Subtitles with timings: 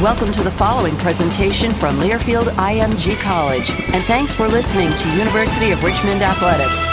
[0.00, 5.72] Welcome to the following presentation from Learfield IMG College, and thanks for listening to University
[5.72, 6.88] of Richmond Athletics.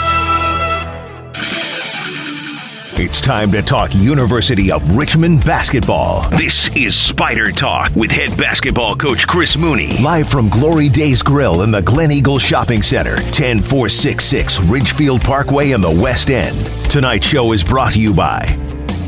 [3.00, 6.28] It's time to talk University of Richmond basketball.
[6.36, 9.88] This is Spider Talk with head basketball coach Chris Mooney.
[10.02, 15.80] Live from Glory Days Grill in the Glen Eagle Shopping Center, 10466 Ridgefield Parkway in
[15.80, 16.58] the West End.
[16.90, 18.44] Tonight's show is brought to you by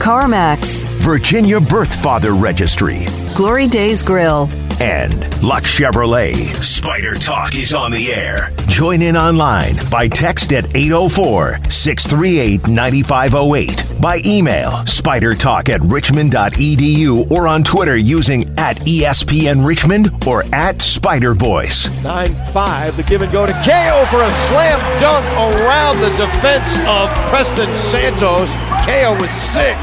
[0.01, 3.07] CarMax, Virginia Birth Father Registry,
[3.37, 4.49] Glory Days Grill,
[4.81, 6.55] and Lux Chevrolet.
[6.63, 8.51] Spider Talk is on the air.
[8.69, 14.71] Join in online by text at 804 638 9508, by email
[15.01, 21.89] spidertalk at richmond.edu, or on Twitter using at ESPN Richmond or at Spider Voice.
[22.05, 25.25] 9 5, the give and go to Cayo for a slam dunk
[25.57, 28.51] around the defense of Preston Santos.
[28.85, 29.79] Cayo with six.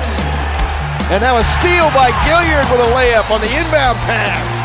[1.09, 4.56] And now a steal by Gilyard with a layup on the inbound pass.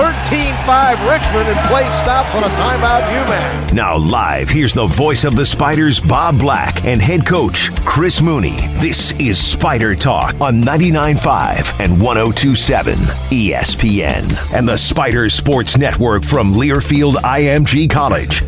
[0.00, 3.74] 13-5 Richmond and play stops on a timeout UMass.
[3.74, 8.56] Now live, here's the voice of the Spiders, Bob Black, and head coach Chris Mooney.
[8.78, 12.94] This is Spider Talk on 99.5 and 102.7
[13.28, 18.42] ESPN and the Spiders Sports Network from Learfield IMG College.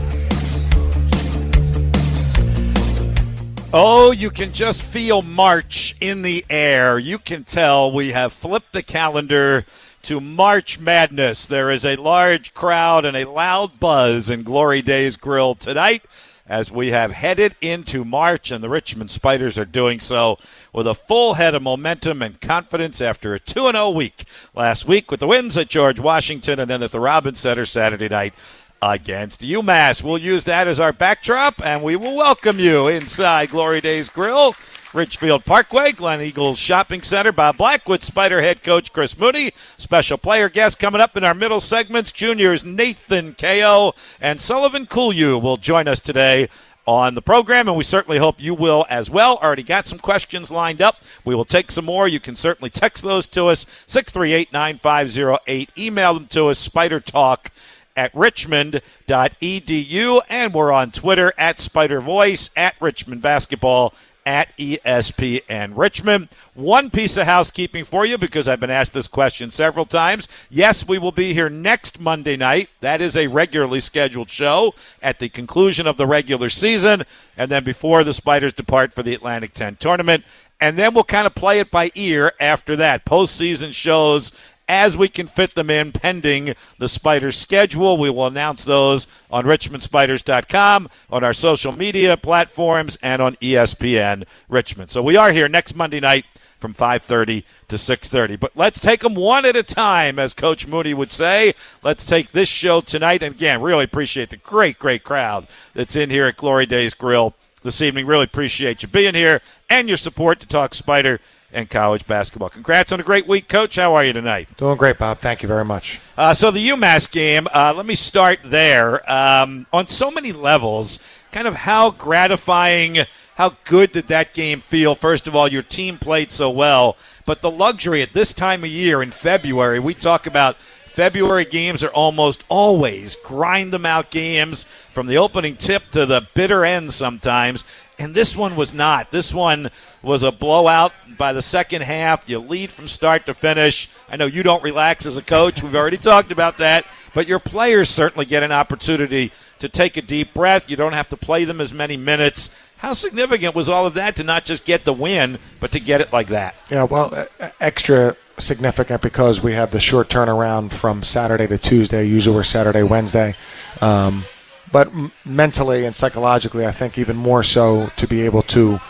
[3.75, 6.99] Oh, you can just feel March in the air.
[6.99, 9.67] You can tell we have flipped the calendar
[10.03, 11.47] to March Madness.
[11.47, 16.03] There is a large crowd and a loud buzz in Glory Days Grill tonight
[16.47, 20.39] as we have headed into March, and the Richmond Spiders are doing so
[20.73, 25.11] with a full head of momentum and confidence after a 2 0 week last week
[25.11, 28.35] with the wins at George Washington and then at the Robins Center Saturday night
[28.83, 30.03] against UMass.
[30.03, 34.57] We'll use that as our backdrop, and we will welcome you inside Glory Days Grill.
[34.95, 37.33] Ridgefield Parkway, Glen Eagles Shopping Center.
[37.33, 39.53] Bob Blackwood, Spider head coach Chris Mooney.
[39.79, 42.13] Special player guest coming up in our middle segments.
[42.13, 46.49] Juniors Nathan Cayo and Sullivan Kulju will join us today
[46.87, 49.37] on the program, and we certainly hope you will as well.
[49.37, 50.97] Already got some questions lined up.
[51.25, 52.07] We will take some more.
[52.07, 55.71] You can certainly text those to us, 638 9508.
[55.79, 57.51] Email them to us, Spider Talk
[57.97, 60.21] at richmond.edu.
[60.29, 66.29] And we're on Twitter at Spider Voice, at Richmond Basketball, at ESPN Richmond.
[66.55, 70.29] One piece of housekeeping for you because I've been asked this question several times.
[70.51, 72.69] Yes, we will be here next Monday night.
[72.81, 77.05] That is a regularly scheduled show at the conclusion of the regular season
[77.37, 80.25] and then before the Spiders depart for the Atlantic 10 tournament.
[80.61, 83.05] And then we'll kind of play it by ear after that.
[83.05, 84.31] Postseason shows
[84.73, 87.99] as we can fit them in pending the Spiders schedule.
[87.99, 94.91] We will announce those on richmondspiders.com, on our social media platforms, and on ESPN Richmond.
[94.91, 96.25] So we are here next Monday night
[96.59, 98.37] from 5:30 to 6:30.
[98.37, 101.53] But let's take them one at a time as coach Mooney would say.
[101.83, 106.09] Let's take this show tonight and again, really appreciate the great great crowd that's in
[106.09, 108.07] here at Glory Days Grill this evening.
[108.07, 111.21] Really appreciate you being here and your support to talk Spider
[111.53, 112.49] and college basketball.
[112.49, 113.77] Congrats on a great week, Coach.
[113.77, 114.49] How are you tonight?
[114.57, 115.19] Doing great, Bob.
[115.19, 116.01] Thank you very much.
[116.17, 117.47] Uh, so the UMass game.
[117.53, 119.11] Uh, let me start there.
[119.11, 120.99] Um, on so many levels,
[121.31, 122.99] kind of how gratifying,
[123.37, 124.95] how good did that game feel?
[124.95, 126.97] First of all, your team played so well,
[127.27, 130.57] but the luxury at this time of year in February, we talk about.
[130.93, 136.29] February games are almost always grind them out games from the opening tip to the
[136.35, 137.65] bitter end sometimes
[138.03, 139.13] and this one was not.
[139.13, 139.71] This one
[140.03, 142.29] was a blowout by the second half.
[142.29, 143.89] You lead from start to finish.
[144.09, 145.63] I know you don't relax as a coach.
[145.63, 146.85] We've already talked about that.
[147.15, 149.31] But your players certainly get an opportunity
[149.61, 150.65] to take a deep breath.
[150.67, 152.51] You don't have to play them as many minutes.
[152.79, 156.01] How significant was all of that to not just get the win, but to get
[156.01, 156.57] it like that?
[156.69, 157.29] Yeah, well,
[157.61, 162.05] extra significant because we have the short turnaround from Saturday to Tuesday.
[162.05, 163.37] Usually we're Saturday, Wednesday.
[163.81, 164.25] Um,
[164.73, 164.91] but
[165.25, 168.81] mentally and psychologically, I think even more so to be able to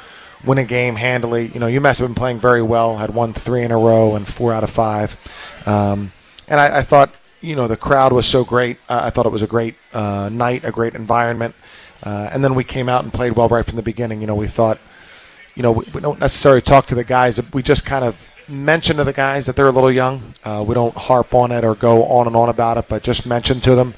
[0.44, 1.48] win a game handily.
[1.48, 4.26] You know, UMass have been playing very well, had won three in a row and
[4.26, 5.16] four out of five.
[5.66, 6.12] Um,
[6.48, 8.78] and I, I, thought, you know, the crowd was so great.
[8.88, 11.54] Uh, I thought it was a great uh, night, a great environment.
[12.02, 14.20] Uh, and then we came out and played well right from the beginning.
[14.20, 14.78] You know, we thought,
[15.54, 17.40] you know, we, we don't necessarily talk to the guys.
[17.52, 20.34] We just kind of mention to the guys that they're a little young.
[20.44, 23.24] Uh, we don't harp on it or go on and on about it, but just
[23.24, 23.94] mention to them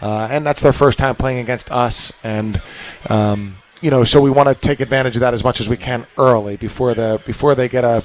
[0.00, 2.12] uh, and that's their first time playing against us.
[2.24, 2.60] And
[3.08, 5.76] um, you know, so we want to take advantage of that as much as we
[5.76, 8.04] can early before the before they get a,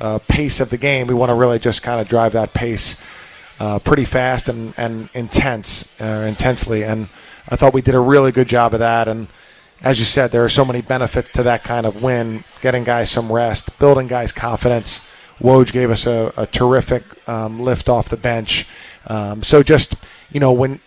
[0.00, 1.06] a pace of the game.
[1.06, 3.00] We want to really just kind of drive that pace
[3.58, 6.84] uh, pretty fast and and intense, uh, intensely.
[6.84, 7.08] And
[7.48, 9.08] I thought we did a really good job of that.
[9.08, 9.28] And
[9.82, 13.10] as you said, there are so many benefits to that kind of win: getting guys
[13.10, 15.00] some rest, building guys' confidence
[15.42, 18.66] Woj gave us a, a terrific um, lift off the bench.
[19.06, 19.94] Um, so just
[20.30, 20.80] you know when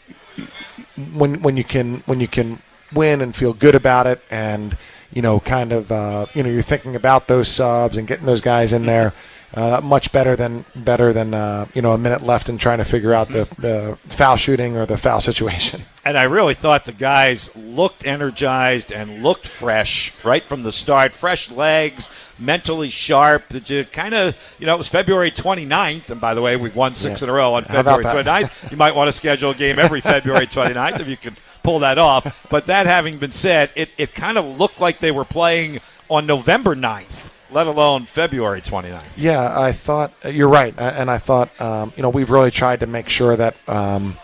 [1.13, 2.59] when when you can when you can
[2.93, 4.77] win and feel good about it, and
[5.11, 8.41] you know kind of uh, you know you're thinking about those subs and getting those
[8.41, 9.13] guys in there.
[9.55, 12.83] Uh, much better than better than uh, you know a minute left and trying to
[12.83, 15.83] figure out the, the foul shooting or the foul situation.
[16.03, 21.13] And I really thought the guys looked energized and looked fresh right from the start.
[21.13, 22.09] Fresh legs,
[22.39, 23.47] mentally sharp.
[23.49, 26.09] Did you kind of, you know, it was February 29th.
[26.09, 27.25] And by the way, we've won six Yeah.
[27.25, 28.51] in a row on February 29th.
[28.71, 31.97] You might want to schedule a game every February 29th if you can pull that
[31.99, 32.47] off.
[32.49, 35.79] But that having been said, it, it kind of looked like they were playing
[36.09, 39.03] on November 9th, let alone February 29th.
[39.15, 42.87] Yeah, I thought you're right, and I thought um, you know we've really tried to
[42.87, 44.17] make sure that um,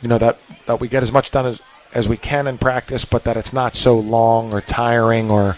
[0.00, 1.60] you know that that we get as much done as
[1.94, 5.56] as we can in practice, but that it's not so long or tiring or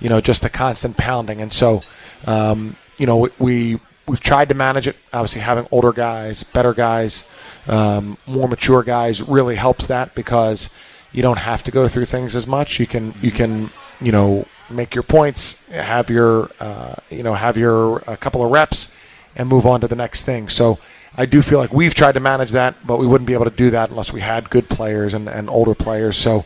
[0.00, 1.40] you know just the constant pounding.
[1.40, 1.82] And so
[2.26, 4.96] um, you know we, we we've tried to manage it.
[5.12, 7.28] Obviously, having older guys, better guys,
[7.68, 10.70] um, more mature guys really helps that because
[11.12, 12.80] you don't have to go through things as much.
[12.80, 13.70] You can you can
[14.04, 18.50] you know make your points, have your uh, you know have your a couple of
[18.50, 18.94] reps,
[19.36, 20.48] and move on to the next thing.
[20.48, 20.78] So
[21.16, 23.50] I do feel like we've tried to manage that, but we wouldn't be able to
[23.50, 26.16] do that unless we had good players and, and older players.
[26.16, 26.44] So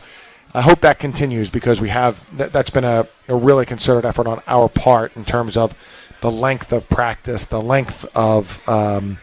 [0.53, 4.27] I hope that continues because we have that, that's been a, a really concerted effort
[4.27, 5.75] on our part in terms of
[6.21, 9.19] the length of practice, the length of um,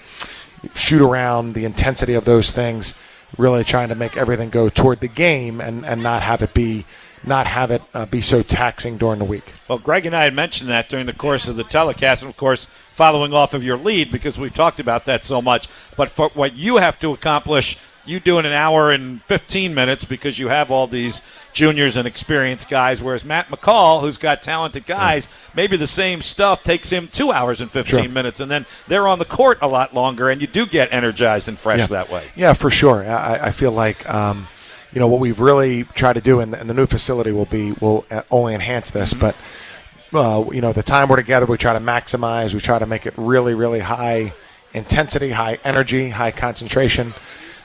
[0.75, 2.99] shoot around, the intensity of those things,
[3.37, 6.85] really trying to make everything go toward the game and, and not have it be
[7.27, 9.53] not have it uh, be so taxing during the week.
[9.69, 12.37] Well, Greg and I had mentioned that during the course of the telecast, and of
[12.37, 15.69] course, following off of your lead because we've talked about that so much.
[15.97, 17.77] But for what you have to accomplish,
[18.07, 21.21] you do in an hour and 15 minutes because you have all these
[21.53, 26.63] juniors and experienced guys, whereas Matt McCall, who's got talented guys, maybe the same stuff
[26.63, 28.09] takes him two hours and 15 Sure.
[28.09, 31.49] minutes, and then they're on the court a lot longer, and you do get energized
[31.49, 31.87] and fresh yeah.
[31.87, 32.25] that way.
[32.37, 33.05] Yeah, for sure.
[33.05, 34.47] I, I feel like um,
[34.97, 37.45] you know what we've really tried to do, and the, and the new facility will
[37.45, 39.13] be will uh, only enhance this.
[39.13, 39.37] But
[40.15, 42.55] uh, you know, the time we're together, we try to maximize.
[42.55, 44.33] We try to make it really, really high
[44.73, 47.13] intensity, high energy, high concentration.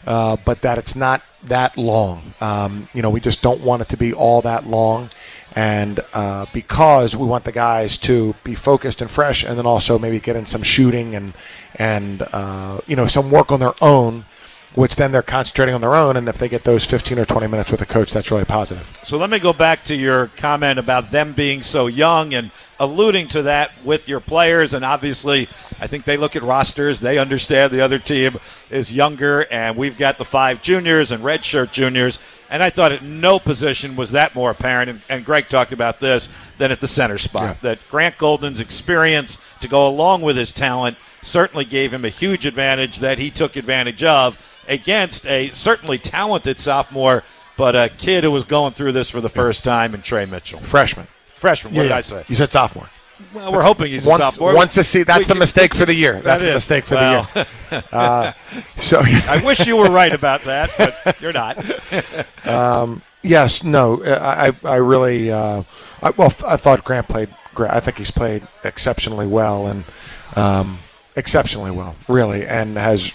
[0.05, 2.33] Uh, but that it's not that long.
[2.41, 5.09] Um, you know, we just don't want it to be all that long.
[5.55, 9.97] And uh, because we want the guys to be focused and fresh, and then also
[9.97, 11.33] maybe get in some shooting and
[11.75, 14.25] and uh, you know some work on their own,
[14.73, 16.15] which then they're concentrating on their own.
[16.15, 18.97] And if they get those 15 or 20 minutes with a coach, that's really positive.
[19.03, 23.27] So let me go back to your comment about them being so young and alluding
[23.29, 24.73] to that with your players.
[24.73, 26.99] And obviously, I think they look at rosters.
[26.99, 28.39] They understand the other team
[28.69, 32.19] is younger, and we've got the five juniors and redshirt juniors.
[32.49, 34.89] And I thought at no position was that more apparent.
[34.89, 37.43] And, and Greg talked about this than at the center spot.
[37.43, 37.55] Yeah.
[37.61, 42.45] That Grant Golden's experience to go along with his talent certainly gave him a huge
[42.45, 47.23] advantage that he took advantage of against a certainly talented sophomore,
[47.57, 50.59] but a kid who was going through this for the first time in Tre Mitchell.
[50.61, 51.07] Freshman.
[51.37, 52.23] Freshman, what did I say?
[52.27, 52.89] You said sophomore.
[53.33, 54.55] Well, we're hoping he's a once, sophomore.
[54.55, 56.21] once a se- that's We- the mistake for the year.
[56.21, 57.45] That's the mistake for the year.
[57.91, 58.33] Uh,
[58.75, 60.69] so I wish you were right about that,
[61.05, 61.55] but you're not.
[63.23, 65.61] Yes, no, I, I I really, uh,
[66.01, 67.69] I, well, I thought Grant played great.
[67.71, 69.83] I think he's played exceptionally well and
[70.35, 70.79] um,
[71.15, 73.13] exceptionally well, really, and has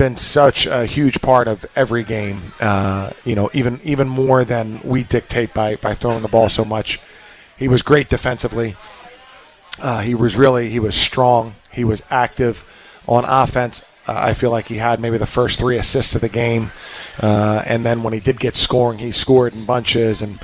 [0.00, 2.54] been such a huge part of every game.
[2.58, 6.64] Uh, you know, even even more than we dictate by by throwing the ball so
[6.64, 6.98] much.
[7.58, 8.76] He was great defensively.
[9.78, 11.54] Uh, he was really he was strong.
[11.70, 12.64] He was active
[13.06, 13.82] on offense.
[14.08, 16.72] Uh, I feel like he had maybe the first three assists of the game,
[17.20, 20.22] uh, and then when he did get scoring, he scored in bunches.
[20.22, 20.38] And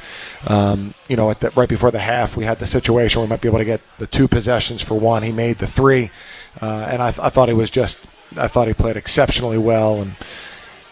[0.47, 3.31] um, you know, at the, right before the half, we had the situation where we
[3.31, 5.23] might be able to get the two possessions for one.
[5.23, 6.11] He made the three,
[6.61, 8.07] uh, and I, I thought he was just
[8.39, 10.01] I thought he played exceptionally well.
[10.03, 10.17] And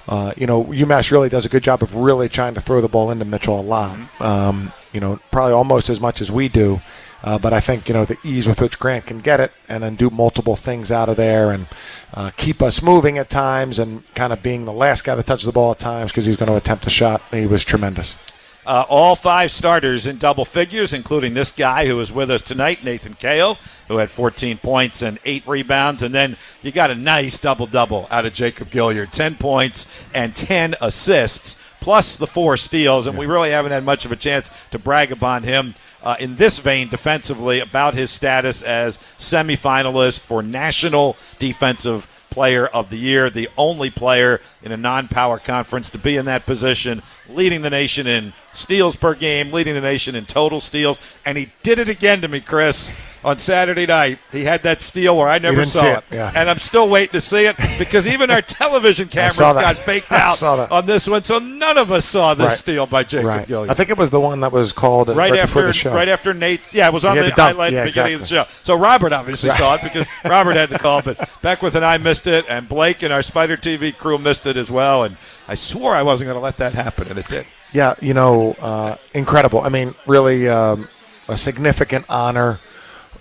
[0.08, 2.88] uh, you know, UMass really does a good job of really trying to throw the
[2.88, 3.98] ball into Mitchell a lot.
[4.20, 6.80] Um, you know, probably almost as much as we do.
[7.22, 9.82] Uh, but I think you know the ease with which Grant can get it and
[9.82, 11.68] then do multiple things out of there and
[12.12, 15.46] uh, keep us moving at times and kind of being the last guy that touches
[15.46, 17.22] the ball at times because he's going to attempt a shot.
[17.30, 18.16] He was tremendous.
[18.66, 22.82] Uh, all five starters in double figures, including this guy who is with us tonight,
[22.82, 23.56] Nathan Cayo,
[23.88, 26.02] who had 14 points and eight rebounds.
[26.02, 30.34] And then you got a nice double double out of Jacob Gilyard 10 points and
[30.34, 33.06] 10 assists, plus the four steals.
[33.06, 35.74] And we really haven't had much of a chance to brag upon him.
[36.02, 42.90] Uh, in this vein, defensively, about his status as semifinalist for National Defensive Player of
[42.90, 47.00] the Year, the only player in a non power conference to be in that position.
[47.28, 51.50] Leading the nation in steals per game, leading the nation in total steals, and he
[51.62, 52.90] did it again to me, Chris.
[53.24, 56.30] On Saturday night, he had that steal where I never saw it, it, yeah.
[56.34, 60.42] and I'm still waiting to see it because even our television cameras got faked out
[60.42, 62.58] on this one, so none of us saw this Right.
[62.58, 63.48] steal by Jacob Right.
[63.48, 63.70] Gilyard.
[63.70, 65.94] I think it was the one that was called uh, right, right, after the show.
[65.94, 66.74] right after Nate's.
[66.74, 68.14] Yeah, it was on the highlight Yeah, at the beginning exactly.
[68.14, 68.44] of the show.
[68.62, 72.26] So Robert obviously saw it because Robert had the call, but Beckwith and I missed
[72.26, 75.02] it, and Blake and our Spider TV crew missed it as well.
[75.04, 75.16] And
[75.46, 77.46] I swore I wasn't going to let that happen, and it did.
[77.72, 79.60] Yeah, you know, uh, incredible.
[79.60, 80.88] I mean, really um,
[81.28, 82.60] a significant honor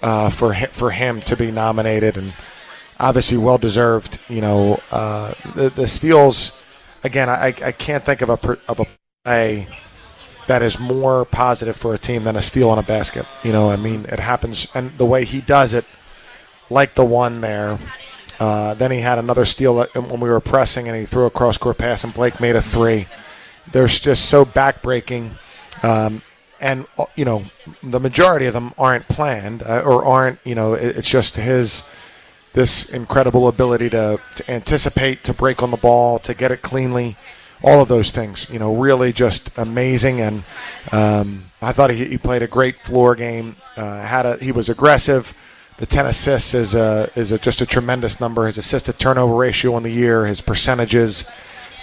[0.01, 2.33] uh, for him, for him to be nominated, and
[2.99, 4.19] obviously well deserved.
[4.29, 6.53] You know, uh, the the steals.
[7.03, 8.85] Again, I, I can't think of a per- of a
[9.25, 9.67] play
[10.47, 13.25] that is more positive for a team than a steal on a basket.
[13.43, 15.85] You know, I mean, it happens, and the way he does it,
[16.69, 17.79] like the one there.
[18.39, 21.57] Uh, then he had another steal when we were pressing, and he threw a cross
[21.57, 23.07] court pass, and Blake made a three.
[23.71, 25.37] They're just so backbreaking,
[25.83, 26.21] um,
[26.59, 27.45] and uh, you know
[27.81, 30.39] the majority of them aren't planned uh, or aren't.
[30.43, 31.83] You know, it, it's just his
[32.53, 37.17] this incredible ability to, to anticipate, to break on the ball, to get it cleanly,
[37.63, 38.47] all of those things.
[38.49, 40.21] You know, really just amazing.
[40.21, 40.43] And
[40.91, 43.55] um, I thought he, he played a great floor game.
[43.75, 45.33] Uh, had a he was aggressive.
[45.77, 48.45] The ten assists is a is a, just a tremendous number.
[48.45, 51.25] His assist to turnover ratio on the year, his percentages,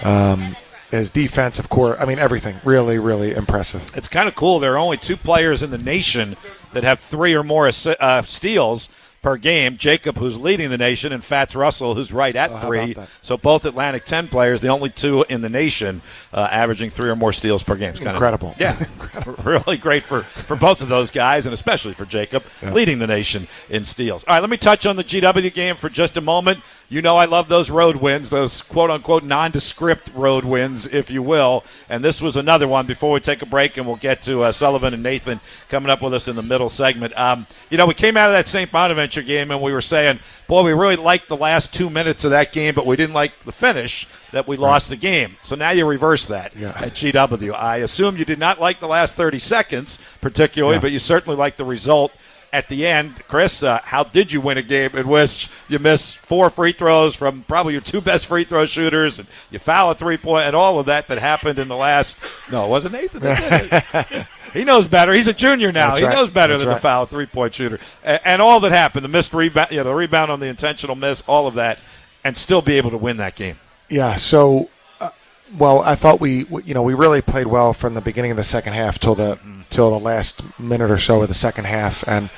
[0.03, 0.57] um,
[0.91, 1.99] his defense, of course.
[2.01, 2.57] I mean, everything.
[2.65, 3.91] Really, really impressive.
[3.97, 4.59] It's kind of cool.
[4.59, 6.37] There are only two players in the nation
[6.73, 8.89] that have three or more uh, steals
[9.23, 9.77] per game.
[9.77, 12.97] Jacob, who's leading the nation, and Fatts Russell, who's right at Oh, how three.
[13.21, 17.17] So both Atlantic 10 players, the only two in the nation, uh, averaging three or
[17.17, 17.91] more steals per game.
[17.91, 18.55] It's kinda- Incredible.
[18.59, 18.83] yeah,
[19.45, 23.47] really great for, for both of those guys, and especially for Jacob, leading the nation
[23.69, 24.25] in steals.
[24.25, 26.61] All right, let me touch on the GW game for just a moment.
[26.93, 31.23] You know I love those road wins, those quote unquote nondescript road wins, if you
[31.23, 31.63] will.
[31.89, 34.51] And this was another one before we take a break, and we'll get to uh,
[34.51, 37.17] Sullivan and Nathan coming up with us in the middle segment.
[37.17, 38.73] Um, you know, we came out of that St.
[38.73, 40.19] Bonaventure game, and we were saying,
[40.49, 43.39] boy, we really liked the last two minutes of that game, but we didn't like
[43.45, 45.37] the finish that we lost the game.
[45.43, 46.71] So now you reverse that Yeah.
[46.77, 47.55] at GW.
[47.55, 50.81] I assume you did not like the last 30 seconds particularly, Yeah.
[50.81, 52.11] but you certainly liked the result
[52.53, 53.23] at the end.
[53.29, 57.15] Chris, uh, how did you win a game in which you missed four free throws
[57.15, 60.57] from probably your two best free throw shooters and you foul a three point and
[60.57, 62.17] all of that that happened in the last.
[62.51, 63.21] No, it wasn't Nathan.
[63.21, 64.27] that did it.
[64.53, 65.13] he knows better.
[65.13, 65.89] He's a junior now.
[65.89, 66.15] That's he right.
[66.15, 67.79] knows better That's than the foul three point shooter.
[68.03, 70.97] And, and all that happened, the missed rebound, you know, the rebound on the intentional
[70.97, 71.79] miss, all of that,
[72.25, 73.59] and still be able to win that game.
[73.89, 74.17] Yeah.
[74.17, 75.11] So, uh,
[75.57, 78.37] well, I thought we, we- you know, we really played well from the beginning of
[78.37, 79.39] the second half till the
[79.71, 82.29] till the last minute or so of the second half, and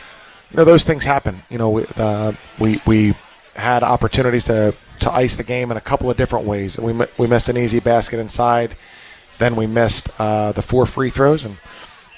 [0.50, 1.42] you know those things happen.
[1.50, 3.14] You know, we uh, we, we
[3.56, 6.78] had opportunities to to ice the game in a couple of different ways.
[6.78, 8.76] We we missed an easy basket inside,
[9.38, 11.56] then we missed uh, the four free throws, and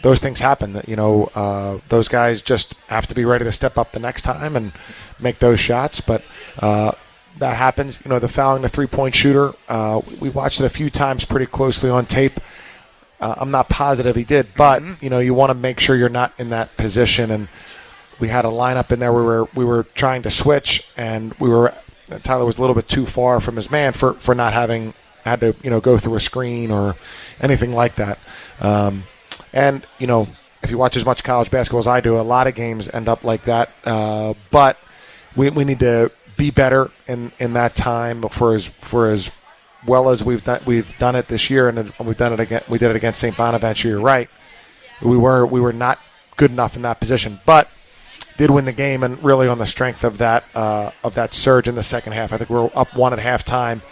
[0.02, 0.74] those things happen.
[0.74, 4.00] That you know, uh, those guys just have to be ready to step up the
[4.00, 4.72] next time and
[5.18, 6.00] make those shots.
[6.00, 6.22] But
[6.58, 6.92] uh,
[7.38, 8.00] that happens.
[8.04, 9.54] You know, the fouling the three point shooter.
[9.68, 12.40] Uh, we watched it a few times pretty closely on tape.
[13.24, 16.10] Uh, I'm not positive he did, but you know, you want to make sure you're
[16.10, 17.30] not in that position.
[17.30, 17.48] And
[18.20, 21.32] we had a lineup in there where we were we were trying to switch, and
[21.34, 21.72] we were
[22.22, 24.92] Tyler was a little bit too far from his man for for not having
[25.24, 26.96] had to you know go through a screen or
[27.40, 28.18] anything like that.
[28.60, 29.04] Um,
[29.54, 30.28] and you know,
[30.62, 33.08] if you watch as much college basketball as I do, a lot of games end
[33.08, 33.70] up like that.
[33.84, 34.78] Uh, but
[35.34, 39.30] we, we need to be better in, in that time for as for as
[39.86, 42.62] well as we've done we've done it this year, and we've done it again.
[42.68, 43.36] We did it against St.
[43.36, 43.88] Bonaventure.
[43.88, 44.28] You're right.
[45.02, 45.98] We were we were not
[46.36, 47.68] good enough in that position, but
[48.36, 51.68] did win the game, and really on the strength of that uh, of that surge
[51.68, 52.32] in the second half.
[52.32, 53.82] I think we were up one at halftime,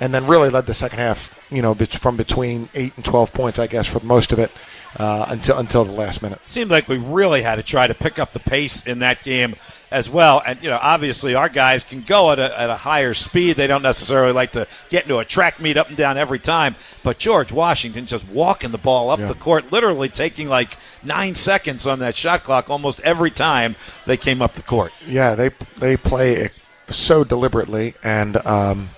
[0.00, 1.38] and then really led the second half.
[1.50, 4.50] You know, from between eight and twelve points, I guess, for most of it
[4.96, 6.40] uh, until until the last minute.
[6.44, 9.56] seemed like we really had to try to pick up the pace in that game
[9.92, 10.42] as well.
[10.44, 13.56] And, you know, obviously our guys can go at a, at a higher speed.
[13.56, 16.74] They don't necessarily like to get into a track meet up and down every time.
[17.02, 19.26] But George Washington just walking the ball up Yeah.
[19.28, 24.16] the court, literally taking like nine seconds on that shot clock almost every time they
[24.16, 24.92] came up the court.
[25.06, 26.50] Yeah, they they play
[26.88, 28.90] so deliberately, and um,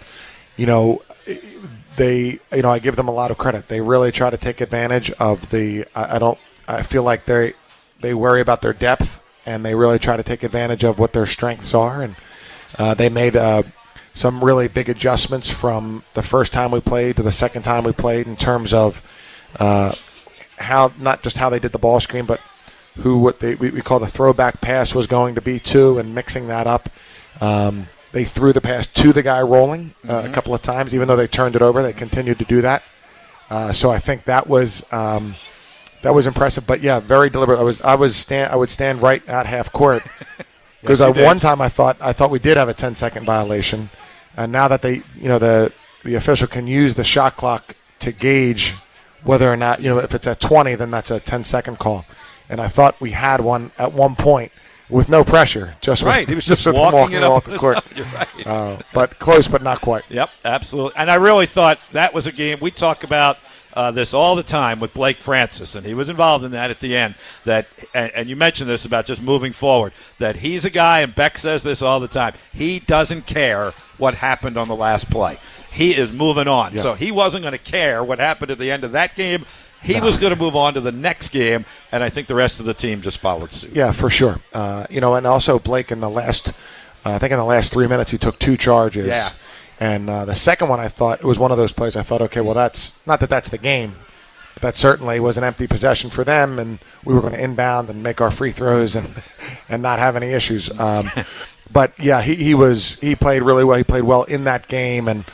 [0.57, 1.03] you know
[1.97, 3.69] they you know I give them a lot of credit.
[3.69, 5.87] They really try to take advantage of the.
[5.95, 6.39] I, I don't.
[6.69, 7.55] I feel like they
[8.01, 11.27] they worry about their depth, and they really try to take advantage of what their
[11.27, 12.17] strengths are, and
[12.79, 13.37] uh, they made.
[13.37, 13.63] Uh,
[14.17, 17.91] some really big adjustments from the first time we played to the second time we
[17.91, 19.03] played in terms of
[19.59, 19.93] uh,
[20.57, 22.41] how not just how they did the ball screen, but
[23.01, 26.15] who what they we, we call the throwback pass was going to be to, and
[26.15, 26.89] mixing that up.
[27.41, 31.09] Um, they threw the pass to the guy rolling uh, a couple of times, even
[31.09, 31.83] though they turned it over.
[31.83, 32.85] They continued to do that,
[33.51, 35.35] Uh, so I think that was um,
[36.05, 36.67] that was impressive.
[36.67, 37.59] But yeah, very deliberate.
[37.59, 40.03] I was I was stand I would stand right at half court
[40.81, 43.25] because Yes, at one time I thought I thought we did have a 10 second
[43.27, 43.91] violation,
[44.37, 45.73] and now that they you know the
[46.05, 48.75] the official can use the shot clock to gauge
[49.25, 52.05] whether or not you know if it's at 20 then that's a 10 second call,
[52.49, 54.53] and I thought we had one at one point
[54.91, 57.57] with no pressure, just with- Right, he was just with walking it up off the
[57.57, 57.79] court.
[57.97, 58.47] You're right.
[58.47, 60.05] uh, but close but not quite.
[60.11, 60.93] Yep, absolutely.
[60.97, 62.59] And I really thought that was a game.
[62.61, 63.39] We talk about
[63.75, 66.81] uh, this all the time with Blake Francis, and he was involved in that at
[66.81, 67.14] the end.
[67.45, 69.93] That and, and you mentioned this about just moving forward.
[70.19, 72.35] That he's a guy, and Beck says this all the time.
[72.52, 75.38] He doesn't care what happened on the last play.
[75.71, 76.75] He is moving on.
[76.75, 76.83] Yeah.
[76.83, 79.45] So he wasn't going to care what happened at the end of that game.
[79.83, 82.59] He was going to move on to the next game, and I think the rest
[82.59, 83.73] of the team just followed suit.
[83.75, 84.40] Yeah, for sure.
[84.54, 86.54] Uh, you know, and also Blake in the last,
[87.04, 89.09] uh, I think in the last three minutes he took two charges.
[89.09, 89.28] Yeah.
[89.81, 91.97] And uh, the second one, I thought it was one of those plays.
[91.97, 93.97] I thought, okay, well, that's not that that's the game,
[94.54, 97.90] but that certainly was an empty possession for them, and we were going to inbound
[97.90, 99.09] and make our free throws and
[99.69, 100.71] and not have any issues.
[100.78, 101.11] Um,
[101.73, 103.78] but yeah, he, he was he played really well.
[103.78, 105.25] He played well in that game, and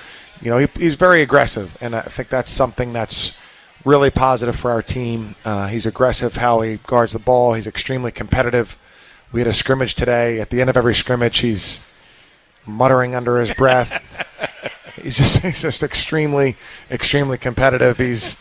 [0.40, 3.36] you know he, he's very aggressive, and I think that's something that's
[3.84, 5.34] really positive for our team.
[5.44, 7.54] Uh, he's aggressive how he guards the ball.
[7.54, 8.78] He's extremely competitive.
[9.32, 10.40] We had a scrimmage today.
[10.40, 11.84] At the end of every scrimmage, he's
[12.70, 14.02] muttering under his breath.
[15.02, 16.56] he's just he's just extremely
[16.90, 17.98] extremely competitive.
[17.98, 18.40] He's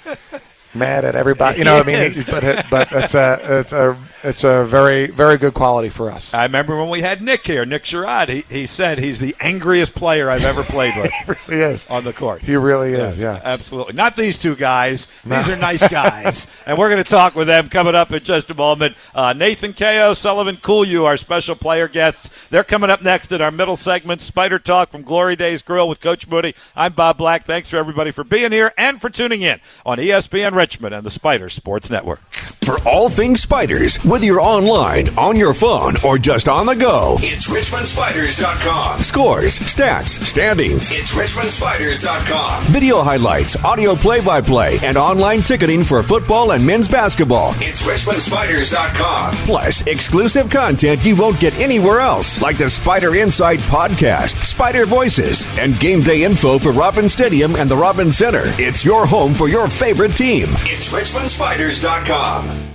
[0.73, 1.59] mad at everybody.
[1.59, 2.11] You know what I mean?
[2.11, 2.23] He.
[2.23, 6.33] But but it's a it's a it's a very very good quality for us.
[6.33, 8.29] I remember when we had Nick here, Nick Sherod.
[8.29, 11.11] He, he said he's the angriest player I've ever played with.
[11.49, 12.41] He really is on the court.
[12.41, 13.23] He really Yes, is.
[13.23, 13.39] Yeah.
[13.43, 13.93] absolutely.
[13.93, 15.07] Not these two guys.
[15.25, 18.49] These are nice guys, and we're going to talk with them coming up in just
[18.49, 18.95] a moment.
[19.13, 22.29] Uh, Nathan Cayo, Sullivan Kulju, our special player guests.
[22.49, 24.21] They're coming up next in our middle segment.
[24.21, 26.53] Spider Talk from Glory Days Grill with Coach Mooney.
[26.75, 27.45] I'm Bob Black.
[27.45, 31.11] Thanks for everybody for being here and for tuning in on ESPN Richmond and the
[31.11, 32.19] Spider Sports Network.
[32.65, 37.17] For all things spiders, whether you're online, on your phone, or just on the go,
[37.21, 39.03] It's RichmondSpiders.com.
[39.03, 42.63] scores, stats, standings, It's RichmondSpiders.com.
[42.65, 47.53] video highlights, audio play by play, and online ticketing for football and men's basketball.
[47.59, 49.35] It's RichmondSpiders.com.
[49.45, 55.47] Plus, exclusive content you won't get anywhere else, like the Spider Insight podcast, Spider Voices,
[55.59, 58.43] and game day info for Robin Stadium and the Robin Center.
[58.57, 60.47] It's your home for your favorite team.
[60.65, 62.68] It's RichmondSpiders.com.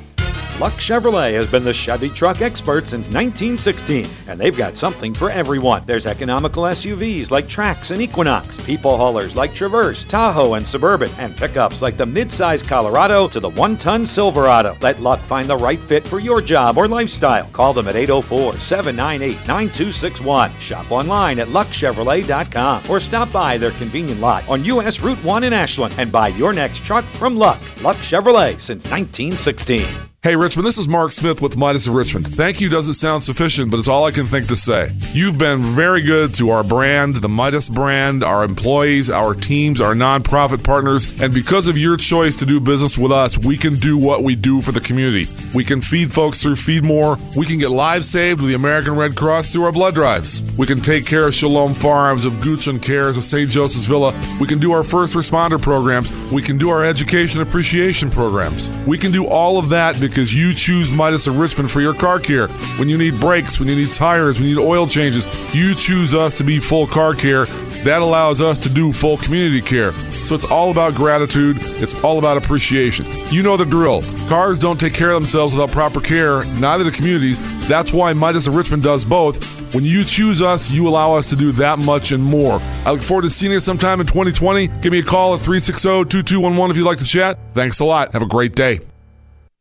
[0.61, 5.29] Luck Chevrolet has been the Chevy truck expert since 1916, and they've got something for
[5.29, 5.83] everyone.
[5.85, 11.37] There's economical SUVs like Trax and Equinox, people haulers like Traverse, Tahoe, and Suburban, and
[11.37, 14.79] pickups like the midsize Colorado to the one ton Silverado.
[14.81, 17.49] Let Luck find the right fit for your job or lifestyle.
[17.49, 20.53] Call them at 804 798 9261.
[20.61, 25.53] Shop online at luckchevrolet.com or stop by their convenient lot on US Route 1 in
[25.53, 27.59] Ashland and buy your next truck from Luck.
[27.83, 30.14] Luck Chevrolet since 1916.
[30.25, 32.27] Hey Richmond, this is Mark Smith with Midas of Richmond.
[32.27, 34.89] Thank you doesn't sound sufficient, but it's all I can think to say.
[35.13, 39.93] You've been very good to our brand, the Midas brand, our employees, our teams, our
[39.93, 43.99] nonprofit partners, and because of your choice to do business with us, we can do
[43.99, 45.27] what we do for the community.
[45.55, 47.19] We can feed folks through Feed More.
[47.37, 50.41] We can get lives saved with the American Red Cross through our blood drives.
[50.57, 53.51] We can take care of Shalom Farms, of Goochland Cares, of St.
[53.51, 54.19] Joseph's Villa.
[54.41, 56.11] We can do our first responder programs.
[56.33, 58.71] We can do our education appreciation programs.
[58.87, 62.21] We can do all of that because you choose Midas of Richmond for your car
[62.21, 62.47] care.
[62.79, 65.25] When you need brakes, when you need tires, when you need oil changes,
[65.55, 67.47] you choose us to be full car care.
[67.85, 69.93] That allows us to do full community care.
[69.93, 71.59] So it's all about gratitude.
[71.83, 73.05] It's all about appreciation.
[73.29, 74.03] You know the drill.
[74.29, 77.41] Cars don't take care of themselves without proper care, neither do communities.
[77.69, 79.75] That's why Midas of Richmond does both.
[79.75, 82.61] When you choose us, you allow us to do that much and more.
[82.87, 84.69] I look forward to seeing you sometime in 2020.
[84.81, 87.39] Give me a call at 360 2211 if you'd like to chat.
[87.53, 88.13] Thanks a lot.
[88.13, 88.79] Have a great day.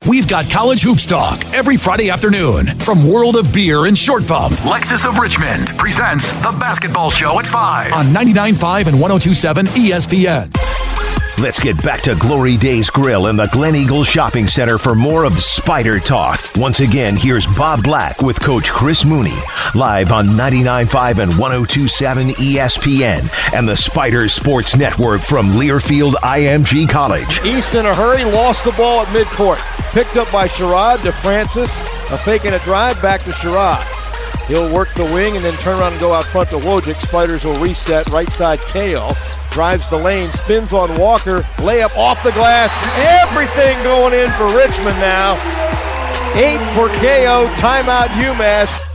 [0.07, 4.55] We've got college hoops talk every Friday afternoon from World of Beer and Short Pump
[4.57, 7.93] Lexus of Richmond presents the basketball show at 5.
[7.93, 11.39] on 99.5 and 102.7 ESPN.
[11.41, 15.23] Let's get back to Glory Days Grill in the Glen Eagle Shopping Center for more
[15.23, 16.39] of Spider Talk.
[16.57, 19.37] Once again, here's Bob Black with Coach Chris Mooney,
[19.73, 27.39] live on 99.5 and 102.7 ESPN and the Spider Sports Network from Learfield IMG College.
[27.43, 29.61] East in a hurry, lost the ball at midcourt.
[29.93, 31.71] Picked up by Sherod to Francis.
[32.11, 33.85] A fake and a drive back to Sherod.
[34.47, 36.99] He'll work the wing and then turn around and go out front to Wojcik.
[36.99, 39.13] Spiders will reset right side Cayo.
[39.51, 41.41] Drives the lane, spins on Walker.
[41.57, 42.73] Layup off the glass.
[43.21, 45.33] Everything going in for Richmond now.
[46.33, 47.45] Eight for Cayo.
[47.57, 48.92] Timeout UMass.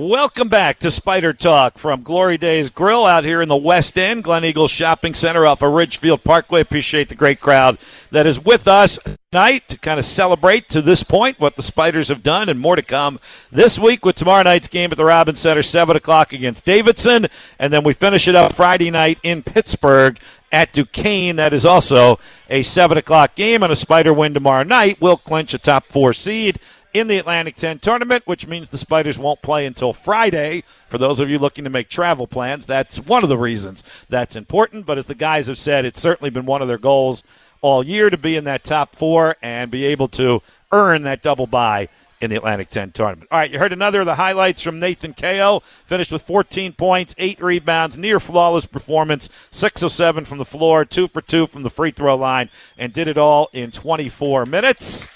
[0.00, 4.22] Welcome back to Spider Talk from Glory Days Grill out here in the West End,
[4.22, 6.60] Glen Eagles Shopping Center off of Ridgefield Parkway.
[6.60, 7.78] Appreciate the great crowd
[8.12, 9.00] that is with us
[9.32, 12.76] tonight to kind of celebrate to this point what the Spiders have done and more
[12.76, 13.18] to come
[13.50, 17.26] this week with tomorrow night's game at the Robins Center, 7 o'clock against Davidson.
[17.58, 20.20] And then we finish it up Friday night in Pittsburgh
[20.52, 21.34] at Duquesne.
[21.34, 25.54] That is also a 7 o'clock game, and a Spider win tomorrow night will clinch
[25.54, 26.60] a top four seed
[26.98, 30.62] in the Atlantic 10 tournament, which means the Spiders won't play until Friday.
[30.88, 34.36] For those of you looking to make travel plans, that's one of the reasons that's
[34.36, 34.86] important.
[34.86, 37.22] But as the guys have said, it's certainly been one of their goals
[37.60, 41.46] all year to be in that top four and be able to earn that double
[41.46, 41.88] bye
[42.20, 43.28] in the Atlantic 10 tournament.
[43.30, 45.60] All right, you heard another of the highlights from Nathan Cayo.
[45.86, 50.84] Finished with 14 points, 8 rebounds, near flawless performance, 6 of 7 from the floor,
[50.84, 55.08] 2 for 2 from the free throw line, and did it all in 24 minutes.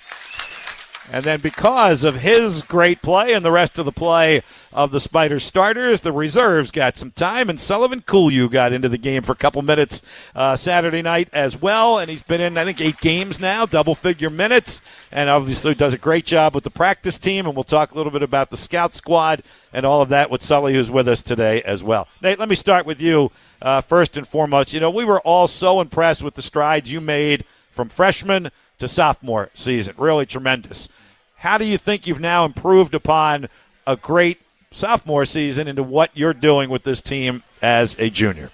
[1.11, 5.01] And then, because of his great play and the rest of the play of the
[5.01, 9.33] Spider starters, the reserves got some time, and Sullivan Kulju got into the game for
[9.33, 10.01] a couple minutes
[10.35, 11.99] uh, Saturday night as well.
[11.99, 15.93] And he's been in, I think, eight games now, double figure minutes, and obviously does
[15.93, 17.47] a great job with the practice team.
[17.47, 20.43] And we'll talk a little bit about the scout squad and all of that with
[20.43, 22.07] Sully, who's with us today as well.
[22.23, 24.73] Nate, let me start with you uh, first and foremost.
[24.73, 28.51] You know, we were all so impressed with the strides you made from freshman
[28.83, 29.95] to sophomore season.
[29.97, 30.89] Really tremendous.
[31.37, 33.49] How do you think you've now improved upon
[33.87, 34.41] a great
[34.73, 38.51] sophomore season into what you're doing with this team as a junior?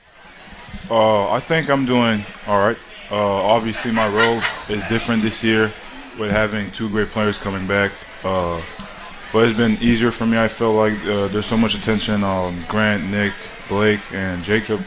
[0.91, 2.77] Uh, I think I'm doing all right.
[3.11, 5.73] Uh, obviously, my role is different this year
[6.19, 7.91] with having two great players coming back.
[8.23, 8.61] Uh,
[9.33, 10.39] but it's been easier for me.
[10.39, 13.33] I feel like uh, there's so much attention on Grant, Nick,
[13.67, 14.83] Blake, and Jacob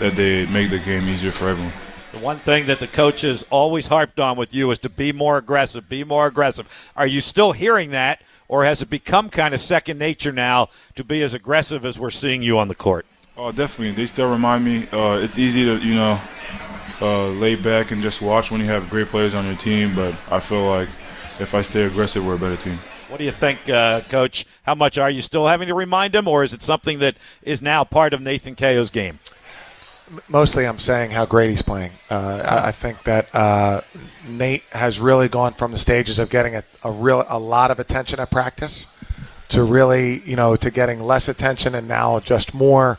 [0.00, 1.72] that they make the game easier for everyone.
[2.16, 5.36] The one thing that the coaches always harped on with you is to be more
[5.36, 6.66] aggressive, be more aggressive.
[6.96, 11.04] Are you still hearing that, or has it become kind of second nature now to
[11.04, 13.04] be as aggressive as we're seeing you on the court?
[13.36, 13.92] Oh, definitely.
[13.92, 14.88] They still remind me.
[14.90, 16.18] Uh, it's easy to, you know,
[17.02, 20.14] uh, lay back and just watch when you have great players on your team, but
[20.30, 20.88] I feel like
[21.38, 22.78] if I stay aggressive, we're a better team.
[23.08, 24.46] What do you think, uh, Coach?
[24.62, 27.60] How much are you still having to remind him, or is it something that is
[27.60, 29.18] now part of Nathan Cayo's game?
[30.28, 31.92] Mostly I'm saying how great he's playing.
[32.10, 33.80] Uh, I, I, think that uh,
[34.28, 37.78] Nate has really gone from the stages of getting a, a real a lot of
[37.78, 38.88] attention at practice
[39.48, 42.98] to really you know to getting less attention and now just more.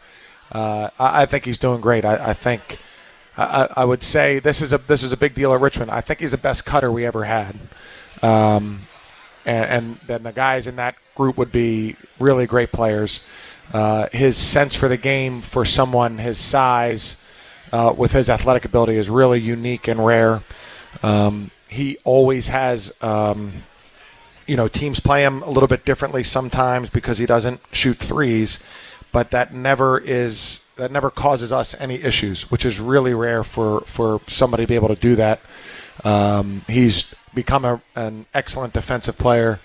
[0.51, 2.05] Uh, I, I, think he's doing great.
[2.05, 2.79] I, I think
[3.37, 5.91] I, would say this is a this is a big deal at Richmond.
[5.91, 7.59] I think he's the best cutter we ever had.
[8.23, 8.87] Um,
[9.45, 13.21] and, and then the guys in that group would be really great players.
[13.73, 17.17] Uh, his sense for the game for someone his size
[17.71, 20.43] uh, with his athletic ability is really unique and rare.
[21.03, 23.63] Um, he always has, um,
[24.47, 28.59] you know, teams play him a little bit differently sometimes because he doesn't shoot threes,
[29.11, 33.81] but that never is that never causes us any issues, which is really rare for
[33.81, 35.41] for somebody to be able to do that.
[36.05, 39.59] Um, he's become a, an excellent defensive player,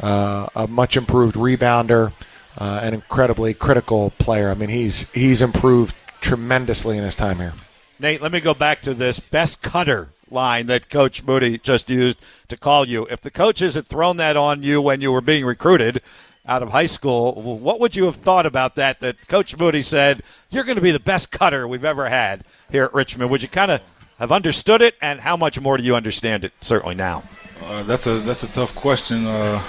[0.00, 2.12] uh, a much improved rebounder
[2.60, 4.50] uh, an incredibly critical player.
[4.50, 7.54] I mean, he's he's improved tremendously in his time here.
[7.98, 12.18] Nate, let me go back to this best cutter line that Coach Mooney just used
[12.48, 13.06] to call you.
[13.10, 16.00] If the coaches had thrown that on you when you were being recruited
[16.46, 19.00] out of high school, what would you have thought about that?
[19.00, 22.84] That Coach Mooney said you're going to be the best cutter we've ever had here
[22.84, 23.30] at Richmond.
[23.30, 23.80] Would you kind of
[24.18, 26.52] have understood it, and how much more do you understand it?
[26.60, 27.22] Certainly now.
[27.62, 29.26] Uh, that's a that's a tough question.
[29.26, 29.62] Uh,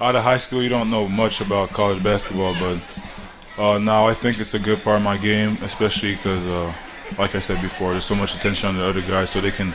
[0.00, 2.90] out of high school, you don't know much about college basketball, but
[3.58, 6.72] uh, now I think it's a good part of my game, especially because, uh,
[7.18, 9.74] like I said before, there's so much attention on the other guys, so they can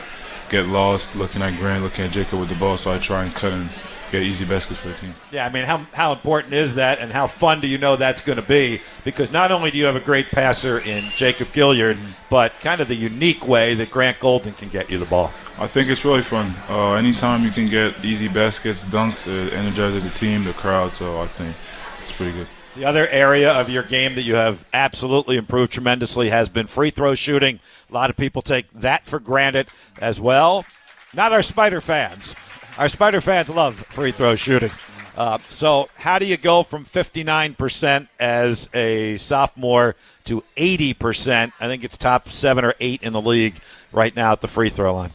[0.50, 2.78] get lost looking at Grant, looking at Jacob with the ball.
[2.78, 3.70] So I try and cut and
[4.10, 5.14] get easy baskets for the team.
[5.30, 8.20] Yeah, I mean, how, how important is that, and how fun do you know that's
[8.20, 8.80] going to be?
[9.04, 11.98] Because not only do you have a great passer in Jacob Gilyard,
[12.30, 15.32] but kind of the unique way that Grant Golden can get you the ball.
[15.58, 16.54] I think it's really fun.
[16.68, 20.92] Uh, anytime you can get easy baskets, dunks, it energizes the team, the crowd.
[20.92, 21.56] So I think
[22.02, 22.46] it's pretty good.
[22.76, 26.90] The other area of your game that you have absolutely improved tremendously has been free
[26.90, 27.58] throw shooting.
[27.88, 30.66] A lot of people take that for granted as well.
[31.14, 32.34] Not our Spider fans.
[32.78, 34.70] Our Spider fans love free throw shooting.
[35.16, 41.52] Uh, so, how do you go from 59% as a sophomore to 80%?
[41.58, 43.54] I think it's top seven or eight in the league
[43.92, 45.12] right now at the free throw line.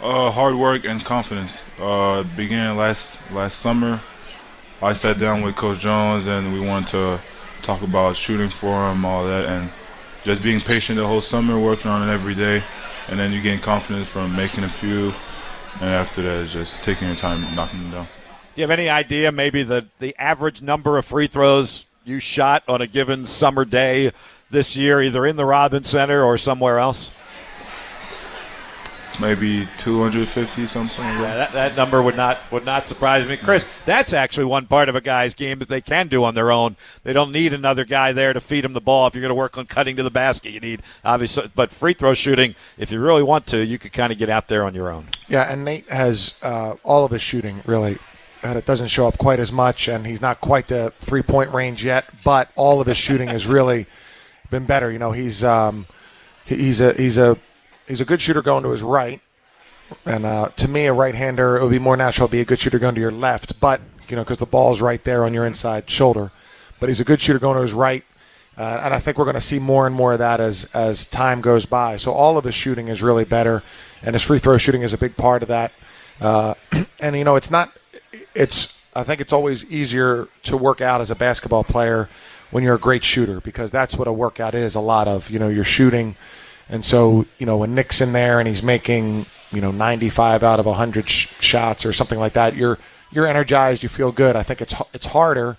[0.00, 1.58] Uh, hard work and confidence.
[1.80, 4.00] Uh, began last last summer.
[4.82, 7.20] I sat down with Coach Jones and we wanted to
[7.62, 9.70] talk about shooting for him, all that, and
[10.24, 12.62] just being patient the whole summer, working on it every day,
[13.08, 15.12] and then you gain confidence from making a few,
[15.80, 18.04] and after that, it's just taking your time, knocking them down.
[18.54, 22.64] Do you have any idea maybe the, the average number of free throws you shot
[22.66, 24.12] on a given summer day
[24.50, 27.10] this year, either in the Robin Center or somewhere else?
[29.20, 31.04] Maybe 250 something.
[31.04, 31.36] Like Yeah, that.
[31.36, 33.66] that, that number would not would not surprise me, Chris.
[33.84, 36.76] That's actually one part of a guy's game that they can do on their own.
[37.02, 39.06] They don't need another guy there to feed him the ball.
[39.08, 41.94] If you're going to work on cutting to the basket, you need obviously, but free
[41.94, 44.74] throw shooting, if you really want to, you could kind of get out there on
[44.74, 45.08] your own.
[45.28, 47.98] Yeah, and Nate has uh, all of his shooting really.
[48.40, 51.52] And it doesn't show up quite as much, and he's not quite the three point
[51.52, 52.04] range yet.
[52.22, 53.86] But all of his shooting has really
[54.48, 54.92] been better.
[54.92, 55.86] You know, he's um,
[56.44, 57.36] he's a he's a
[57.88, 59.20] he's a good shooter going to his right,
[60.04, 62.44] and uh, to me, a right hander it would be more natural to be a
[62.44, 63.58] good shooter going to your left.
[63.58, 66.30] But you know, because the ball's right there on your inside shoulder.
[66.80, 68.04] But he's a good shooter going to his right,
[68.56, 71.06] uh, and I think we're going to see more and more of that as as
[71.06, 71.96] time goes by.
[71.96, 73.62] So all of his shooting is really better,
[74.02, 75.72] and his free throw shooting is a big part of that.
[76.20, 76.54] Uh,
[77.00, 77.72] and you know, it's not.
[78.34, 78.74] It's.
[78.94, 82.08] I think it's always easier to work out as a basketball player
[82.50, 84.74] when you're a great shooter because that's what a workout is.
[84.74, 86.16] A lot of you know you're shooting,
[86.68, 90.60] and so you know when Nick's in there and he's making you know 95 out
[90.60, 92.78] of 100 sh- shots or something like that, you're
[93.10, 93.82] you're energized.
[93.82, 94.36] You feel good.
[94.36, 95.56] I think it's it's harder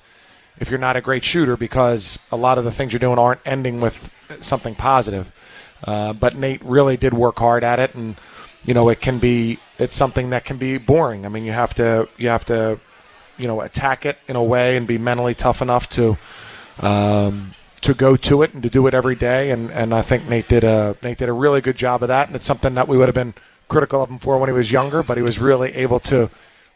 [0.59, 3.41] if you're not a great shooter because a lot of the things you're doing aren't
[3.45, 5.31] ending with something positive.
[5.83, 8.15] Uh, but Nate really did work hard at it, and
[8.65, 11.25] you know it can be it's something that can be boring.
[11.25, 12.79] I mean, you have to you have to
[13.37, 16.17] you know attack it in a way and be mentally tough enough to
[16.79, 19.51] um, to go to it and to do it every day.
[19.51, 22.27] And, and I think Nate did a Nate did a really good job of that.
[22.27, 23.33] And it's something that we would have been
[23.67, 26.29] critical of him for when he was younger, but he was really able to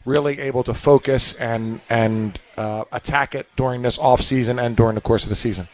[0.05, 4.95] really able to focus and and uh, attack it during this off season and during
[4.95, 5.67] the course of the season.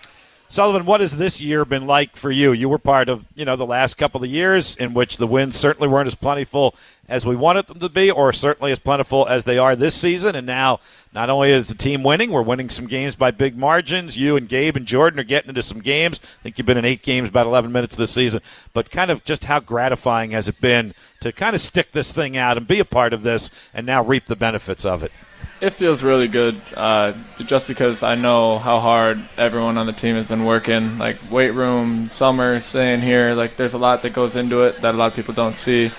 [0.51, 2.51] Sullivan, what has this year been like for you?
[2.51, 5.55] You were part of, you know, the last couple of years in which the wins
[5.55, 6.73] certainly weren't as plentiful
[7.07, 10.35] as we wanted them to be, or certainly as plentiful as they are this season.
[10.35, 10.79] And now,
[11.13, 14.17] not only is the team winning, we're winning some games by big margins.
[14.17, 16.19] You and Gabe and Jordan are getting into some games.
[16.23, 18.41] I think you've been in eight games, about 11 minutes this season.
[18.73, 22.35] But kind of just how gratifying has it been to kind of stick this thing
[22.35, 25.11] out and be a part of this and now reap the benefits of it?
[25.61, 30.15] It feels really good, uh, just because I know how hard everyone on the team
[30.15, 30.97] has been working.
[30.97, 33.33] Like weight room, summer, staying here.
[33.33, 35.91] Like there's a lot that goes into it that a lot of people don't see.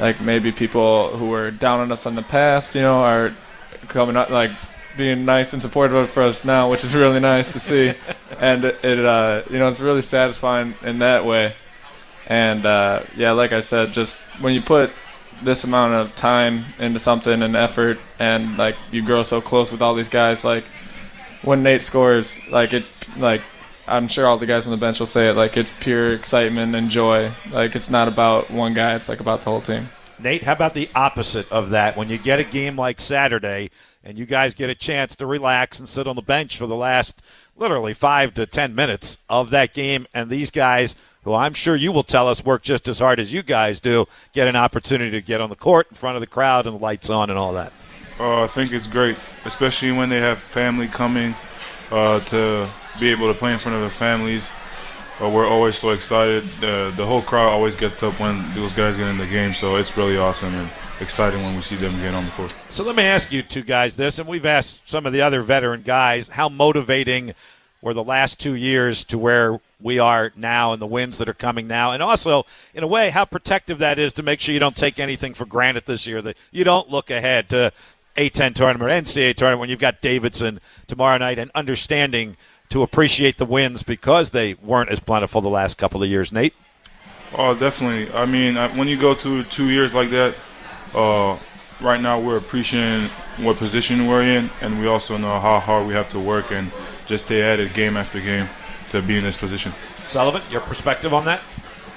[0.00, 3.32] Like maybe people who were down on us in the past, you know, are
[3.86, 4.50] coming up like
[4.96, 7.94] being nice and supportive for us now, which is really nice to see.
[8.40, 11.54] and it, it uh, you know, it's really satisfying in that way.
[12.26, 14.90] And uh, yeah, like I said, just when you put
[15.42, 19.82] this amount of time into something and effort and like you grow so close with
[19.82, 20.64] all these guys like
[21.42, 23.42] when Nate scores like it's like
[23.86, 26.74] I'm sure all the guys on the bench will say it like it's pure excitement
[26.74, 30.44] and joy like it's not about one guy it's like about the whole team Nate,
[30.44, 31.96] how about the opposite of that?
[31.96, 33.70] When you get a game like Saturday
[34.02, 36.76] and you guys get a chance to relax and sit on the bench for the
[36.76, 37.20] last
[37.54, 41.90] literally five to ten minutes of that game, and these guys, who I'm sure you
[41.90, 45.20] will tell us work just as hard as you guys do, get an opportunity to
[45.20, 47.52] get on the court in front of the crowd and the lights on and all
[47.54, 47.72] that.
[48.20, 51.34] Uh, I think it's great, especially when they have family coming
[51.90, 54.46] uh, to be able to play in front of their families.
[55.20, 56.48] Uh, we're always so excited.
[56.60, 59.76] The the whole crowd always gets up when those guys get in the game, so
[59.76, 62.54] it's really awesome and exciting when we see them get on the court.
[62.68, 65.42] So let me ask you two guys this, and we've asked some of the other
[65.42, 67.34] veteran guys how motivating
[67.86, 71.34] were the last two years to where we are now and the wins that are
[71.34, 72.44] coming now, and also
[72.74, 75.46] in a way how protective that is to make sure you don't take anything for
[75.46, 76.20] granted this year.
[76.20, 77.72] That you don't look ahead to
[78.16, 82.36] A10 tournament, or NCAA tournament when you've got Davidson tomorrow night, and understanding
[82.70, 86.32] to appreciate the wins because they weren't as plentiful the last couple of years.
[86.32, 86.54] Nate.
[87.34, 88.12] Oh, definitely.
[88.12, 90.34] I mean, when you go through two years like that,
[90.92, 91.38] uh,
[91.80, 95.94] right now we're appreciating what position we're in, and we also know how hard we
[95.94, 96.72] have to work and
[97.06, 98.48] just stay at it game after game
[98.90, 99.72] to be in this position.
[100.08, 101.40] Sullivan, your perspective on that?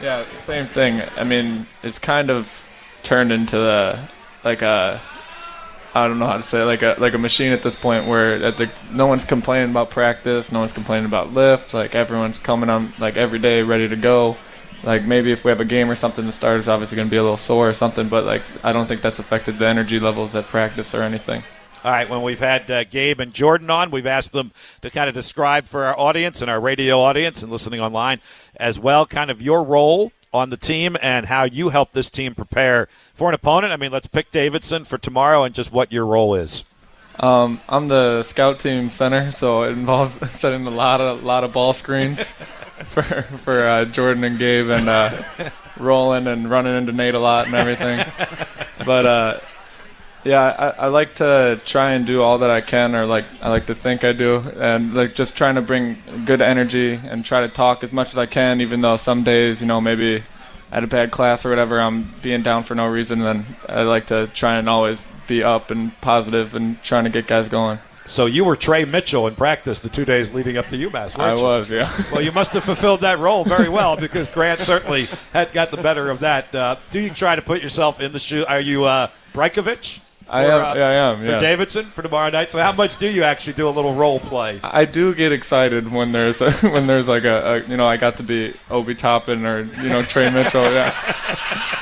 [0.01, 1.01] Yeah, same thing.
[1.17, 2.51] I mean, it's kind of
[3.03, 3.99] turned into the
[4.43, 5.01] like a
[5.93, 8.05] I don't know how to say it, like a like a machine at this point
[8.05, 12.37] where at the no one's complaining about practice, no one's complaining about lift, like everyone's
[12.37, 14.37] coming on like every day ready to go.
[14.83, 17.17] Like maybe if we have a game or something, the starter's obviously going to be
[17.17, 20.35] a little sore or something, but like I don't think that's affected the energy levels
[20.35, 21.43] at practice or anything.
[21.81, 25.07] All right, when we've had uh, Gabe and Jordan on, we've asked them to kind
[25.07, 28.19] of describe for our audience and our radio audience and listening online
[28.57, 32.35] as well, kind of your role on the team and how you help this team
[32.35, 33.71] prepare for an opponent.
[33.71, 36.65] I mean, let's pick Davidson for tomorrow and just what your role is.
[37.17, 41.53] Um, I'm the scout team center, so it involves setting a lot of lot of
[41.53, 42.21] ball screens
[42.85, 45.21] for for uh, Jordan and Gabe and uh,
[45.77, 48.05] rolling and running into Nate a lot and everything.
[48.85, 49.39] But uh,
[50.23, 50.41] Yeah,
[50.77, 53.67] I, I like to try and do all that I can, or like I like
[53.67, 57.47] to think I do, and like just trying to bring good energy and try to
[57.47, 60.23] talk as much as I can, even though some days, you know, maybe
[60.71, 63.19] at a bad class or whatever, I'm being down for no reason.
[63.19, 67.27] Then I like to try and always be up and positive and trying to get
[67.27, 67.79] guys going.
[68.05, 71.35] So you were Tre Mitchell in practice the two days leading up to UMass, I
[71.35, 71.43] you?
[71.43, 71.91] was, yeah.
[72.11, 75.77] well, you must have fulfilled that role very well because Grant certainly had got the
[75.77, 76.53] better of that.
[76.53, 78.45] Uh, do you try to put yourself in the shoe?
[78.47, 79.99] Are you uh, Brajkovic?
[80.29, 80.61] I am.
[80.63, 81.19] uh, yeah, I am.
[81.19, 81.39] For.
[81.39, 82.51] Davidson for tomorrow night.
[82.51, 84.59] So how much do you actually do a little role play?
[84.63, 87.97] I do get excited when there's a, when there's like a, a you know I
[87.97, 90.63] got to be Obi Toppin or you know Tre Mitchell.
[90.63, 90.93] Yeah.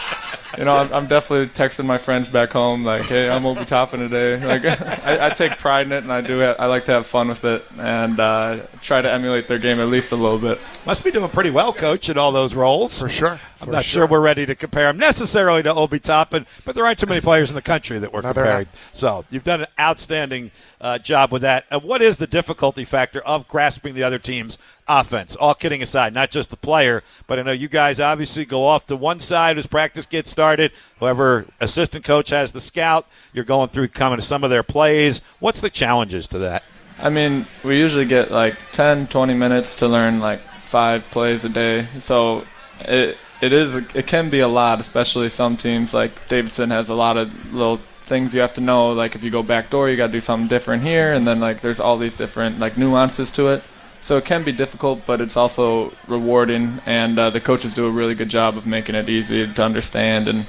[0.58, 4.00] You know, I'm, I'm definitely texting my friends back home like, "Hey, I'm Obi Toppin
[4.00, 4.66] today." Like,
[5.06, 6.40] I, I take pride in it, and I do.
[6.40, 9.80] Have, I like to have fun with it, and uh, try to emulate their game
[9.80, 10.60] at least a little bit.
[10.86, 12.98] Must be doing pretty well, coach, in all those roles.
[12.98, 13.40] For sure.
[13.60, 14.08] I'm For not sure.
[14.08, 17.50] we're ready to compare him necessarily to Obi Toppin, but there aren't too many players
[17.50, 18.68] in the country that we're No, they're comparing.
[18.94, 21.66] So you've done an outstanding uh, job with that.
[21.72, 25.36] And what is the difficulty factor of grasping the other team's offense?
[25.36, 28.86] All kidding aside, not just the player, but I know you guys obviously go off
[28.88, 30.72] to one side as practice gets started.
[31.00, 35.22] Whoever assistant coach has the scout, you're going through coming to some of their plays.
[35.40, 36.64] What's the challenges to that?
[37.00, 41.50] I mean, we usually get like 10, 20 minutes to learn like five plays a
[41.50, 41.88] day.
[42.00, 42.46] So
[42.80, 46.96] it it is it can be a lot, especially some teams like Davidson has a
[46.96, 48.92] lot of little things you have to know.
[48.92, 51.40] Like if you go back door, you got to do something different here, and then
[51.40, 53.64] like there's all these different like nuances to it.
[54.08, 57.92] So it can be difficult, but it's also rewarding, and uh, the coaches do a
[57.92, 60.46] really good job of making it easy to understand and.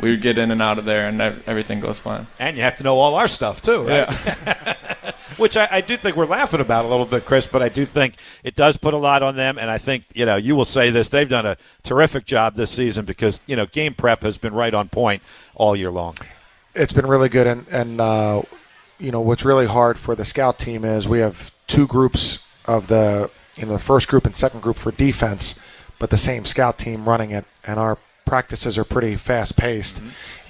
[0.00, 2.28] We get in and out of there, and everything goes fine.
[2.38, 4.08] And you have to know all our stuff too, right?
[4.08, 4.74] Yeah.
[5.36, 7.84] Which I, I do think we're laughing about a little bit, Chris, but I do
[7.84, 9.58] think it does put a lot on them.
[9.58, 12.70] And I think, you know, you will say this, they've done a terrific job this
[12.70, 15.22] season because, you know, game prep has been right on point
[15.56, 16.14] all year long.
[16.76, 18.42] It's been really good, and and uh,
[19.00, 22.86] you know what's really hard for the scout team is we have two groups of
[22.86, 25.58] the you know the first group and second group for defense,
[25.98, 30.00] but the same scout team running it, and our practices are pretty fast paced,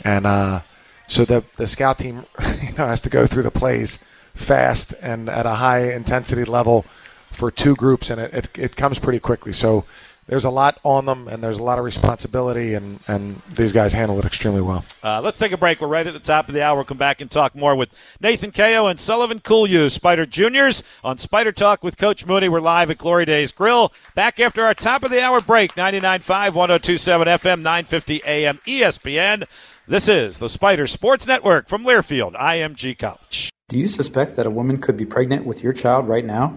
[0.04, 0.60] and uh,
[1.06, 2.26] so the the scout team
[2.62, 3.98] you know has to go through the plays
[4.34, 6.84] fast and at a high intensity level
[7.32, 9.52] for two groups, and it, it, it comes pretty quickly.
[9.52, 9.84] So
[10.30, 13.92] there's a lot on them, and there's a lot of responsibility, and, and these guys
[13.92, 14.84] handle it extremely well.
[15.02, 15.80] Uh, let's take a break.
[15.80, 16.76] We're right at the top of the hour.
[16.76, 17.90] We'll come back and talk more with
[18.20, 22.48] Nathan Cayo and Sullivan Kulju, Spider Juniors, on Spider Talk with Coach Mooney.
[22.48, 23.92] We're live at Glory Days Grill.
[24.14, 29.48] Back after our top of the hour break, 99.5, 1027 FM, 950 AM, ESPN.
[29.88, 33.50] This is the Spider Sports Network from Learfield, IMG College.
[33.68, 36.56] Do you suspect that a woman could be pregnant with your child right now?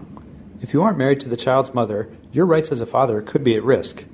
[0.60, 3.54] If you aren't married to the child's mother, your rights as a father could be
[3.54, 4.04] at risk.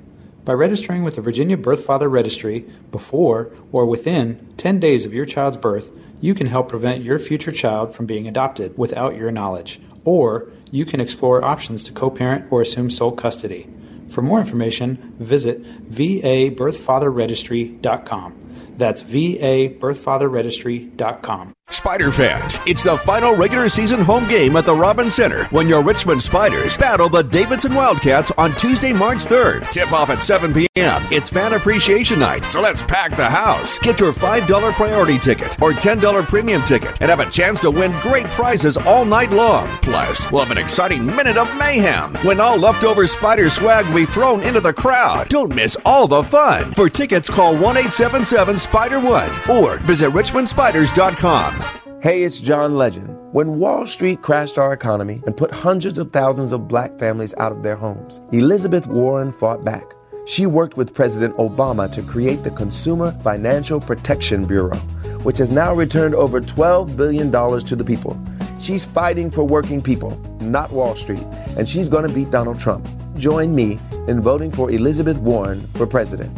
[0.45, 2.59] By registering with the Virginia Birth Father Registry
[2.91, 7.51] before or within 10 days of your child's birth, you can help prevent your future
[7.51, 12.45] child from being adopted without your knowledge, or you can explore options to co parent
[12.51, 13.67] or assume sole custody.
[14.09, 18.35] For more information, visit vabirthfatherregistry.com.
[18.77, 21.53] That's vabirthfatherregistry.com.
[21.73, 25.83] Spider fans, it's the final regular season home game at the Robins Center when your
[25.83, 29.69] Richmond Spiders battle the Davidson Wildcats on Tuesday, March 3rd.
[29.71, 31.01] Tip off at 7 p.m.
[31.11, 33.79] It's fan appreciation night, so let's pack the house.
[33.79, 37.91] Get your $5 priority ticket or $10 premium ticket and have a chance to win
[38.01, 39.67] great prizes all night long.
[39.81, 44.05] Plus, we'll have an exciting minute of mayhem when all leftover Spider swag will be
[44.05, 45.29] thrown into the crowd.
[45.29, 46.71] Don't miss all the fun.
[46.73, 51.60] For tickets, call 1 877 Spider 1 or visit RichmondSpiders.com.
[52.01, 53.15] Hey, it's John Legend.
[53.31, 57.51] When Wall Street crashed our economy and put hundreds of thousands of black families out
[57.51, 59.93] of their homes, Elizabeth Warren fought back.
[60.25, 64.79] She worked with President Obama to create the Consumer Financial Protection Bureau,
[65.21, 68.19] which has now returned over $12 billion to the people.
[68.57, 72.89] She's fighting for working people, not Wall Street, and she's going to beat Donald Trump.
[73.15, 76.35] Join me in voting for Elizabeth Warren for president.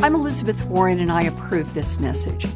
[0.00, 2.46] I'm Elizabeth Warren, and I approve this message.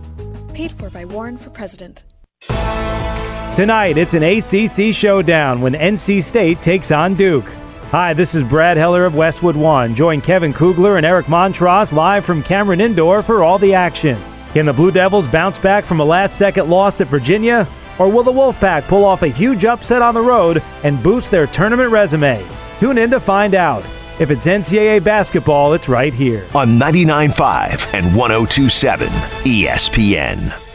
[0.55, 2.05] Paid for by Warren for president.
[2.49, 7.49] Tonight, it's an ACC showdown when NC State takes on Duke.
[7.91, 9.95] Hi, this is Brad Heller of Westwood One.
[9.95, 14.19] Join Kevin Kugler and Eric Montross live from Cameron Indoor for all the action.
[14.53, 17.67] Can the Blue Devils bounce back from a last second loss at Virginia?
[17.99, 21.47] Or will the Wolfpack pull off a huge upset on the road and boost their
[21.47, 22.47] tournament resume?
[22.79, 23.85] Tune in to find out.
[24.19, 26.47] If it's NCAA basketball, it's right here.
[26.55, 29.07] On 99.5 and 102.7
[29.45, 30.66] ESPN.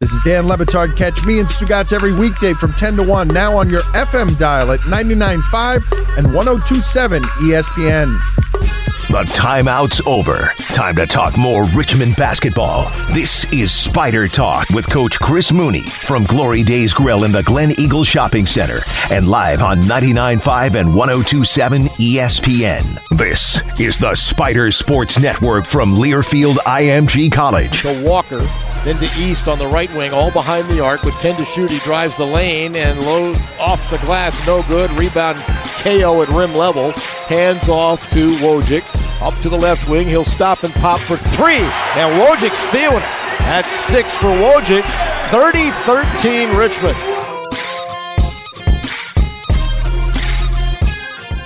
[0.00, 0.96] This is Dan Le Batard.
[0.96, 4.72] Catch me and Stugatz every weekday from 10 to 1, now on your FM dial
[4.72, 8.18] at 99.5 and 102.7 ESPN.
[9.08, 10.52] The timeout's over.
[10.72, 12.90] Time to talk more Richmond basketball.
[13.12, 17.72] This is Spider Talk with Coach Chris Mooney from Glory Days Grill in the Glen
[17.78, 18.78] Eagle Shopping Center
[19.10, 23.18] and live on 99.5 and 102.7 ESPN.
[23.18, 27.82] This is the Spider Sports Network from Learfield IMG College.
[27.82, 28.40] To Walker,
[28.84, 31.70] then to East on the right wing, all behind the arc with 10 to shoot.
[31.70, 34.90] He drives the lane and low off the glass, no good.
[34.92, 35.38] Rebound
[35.82, 36.92] Cayo at rim level.
[37.28, 38.84] Hands off to Wojcik.
[39.22, 40.06] Up to the left wing.
[40.06, 41.60] He'll stop and pop for three.
[41.96, 43.40] And Wojcik's feeling it.
[43.40, 44.84] That's six for Wojcik.
[45.30, 47.19] 30 13 Richmond.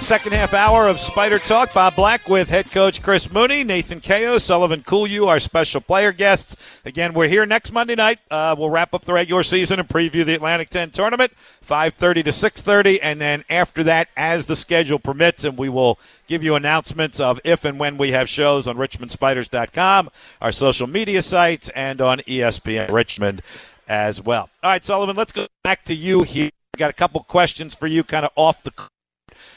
[0.04, 1.72] Second half hour of Spider Talk.
[1.72, 6.58] Bob Black with head coach Chris Mooney, Nathan Cayo, Sullivan Kulju, our special player guests.
[6.84, 8.18] Again, we're here next Monday night.
[8.30, 11.32] Uh, we'll wrap up the regular season and preview the Atlantic 10 tournament,
[11.62, 16.44] 5:30 to 6:30, and then after that, as the schedule permits, and we will give
[16.44, 20.10] you announcements of if and when we have shows on RichmondSpiders.com,
[20.42, 23.40] our social media sites, and on ESPN Richmond
[23.88, 24.50] as well.
[24.62, 26.50] All right, Sullivan, let's go back to you here.
[26.76, 28.72] Got a couple questions for you, kind of off the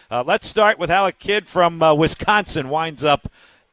[0.10, 3.30] uh, let's start with how a kid from uh, Wisconsin winds up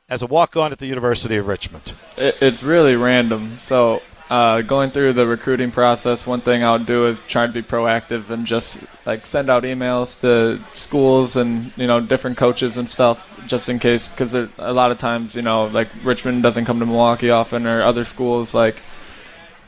[0.08, 1.94] as a walk on at the University of Richmond.
[2.16, 3.56] It, it's really random.
[3.58, 7.62] So, uh, going through the recruiting process, one thing I'll do is try to be
[7.62, 12.88] proactive and just like send out emails to schools and you know different coaches and
[12.88, 14.08] stuff, just in case.
[14.08, 17.82] Because a lot of times, you know, like Richmond doesn't come to Milwaukee often, or
[17.82, 18.76] other schools like.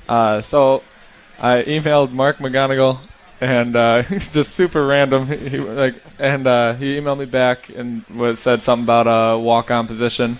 [0.08, 0.82] Uh, so,
[1.38, 3.00] I emailed Mark McGonigal
[3.40, 5.26] and uh, just super random.
[5.26, 9.38] He, he like, and uh, he emailed me back and was said something about a
[9.38, 10.38] walk-on position.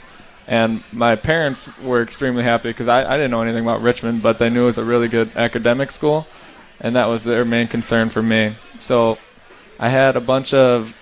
[0.49, 4.39] And my parents were extremely happy because I, I didn't know anything about Richmond, but
[4.39, 6.27] they knew it was a really good academic school,
[6.81, 8.55] and that was their main concern for me.
[8.79, 9.19] So
[9.81, 10.97] I had a bunch of,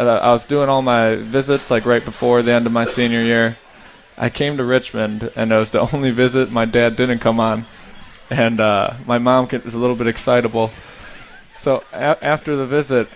[0.00, 3.22] uh, I was doing all my visits like right before the end of my senior
[3.22, 3.56] year.
[4.16, 7.66] I came to Richmond, and it was the only visit my dad didn't come on,
[8.30, 10.72] and uh, my mom is a little bit excitable.
[11.62, 13.08] So a- after the visit,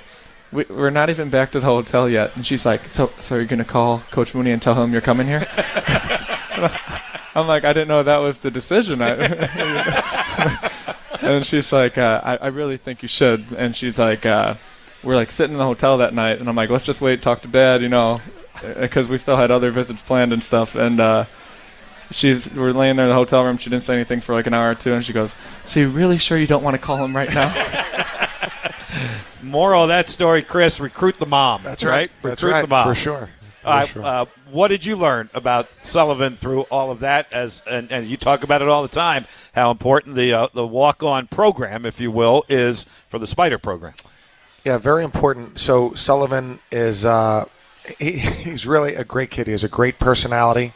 [0.52, 3.46] we, we're not even back to the hotel yet, and she's like, "So, so you're
[3.46, 5.46] gonna call Coach Mooney and tell him you're coming here?"
[7.34, 9.00] I'm like, "I didn't know that was the decision."
[11.22, 14.54] and she's like, uh, I, "I really think you should." And she's like, uh,
[15.02, 17.42] "We're like sitting in the hotel that night," and I'm like, "Let's just wait, talk
[17.42, 18.20] to Dad," you know,
[18.78, 21.00] because we still had other visits planned and stuff, and.
[21.00, 21.24] uh
[22.10, 23.56] she's we're laying there in the hotel room.
[23.56, 25.32] She didn't say anything for like an hour or two, and she goes,
[25.64, 27.48] "So you really sure you don't want to call him right now?"
[29.42, 31.62] Moral of that story, Chris: recruit the mom.
[31.62, 32.10] That's right.
[32.22, 33.28] Recruit That's right, the mom for sure.
[33.64, 34.02] Right, sure.
[34.04, 37.32] uh, what did you learn about Sullivan through all of that?
[37.32, 40.66] As and, and you talk about it all the time, how important the uh, the
[40.66, 43.94] walk on program, if you will, is for the Spider program.
[44.64, 45.60] Yeah, very important.
[45.60, 47.44] So Sullivan is uh,
[47.98, 49.46] he, he's really a great kid.
[49.46, 50.72] He has a great personality.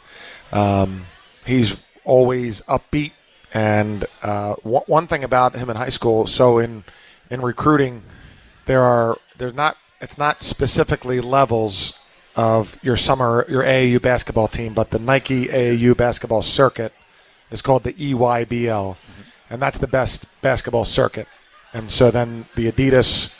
[0.51, 1.05] Um,
[1.45, 3.11] he's always upbeat.
[3.53, 6.83] And uh, one one thing about him in high school, so in
[7.29, 8.03] in recruiting,
[8.65, 11.93] there are there's not it's not specifically levels
[12.35, 16.93] of your summer your AAU basketball team, but the Nike AAU basketball circuit
[17.51, 18.97] is called the EYBL,
[19.49, 21.27] and that's the best basketball circuit.
[21.73, 23.33] And so then the Adidas,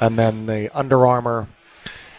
[0.00, 1.48] and then the Under Armour,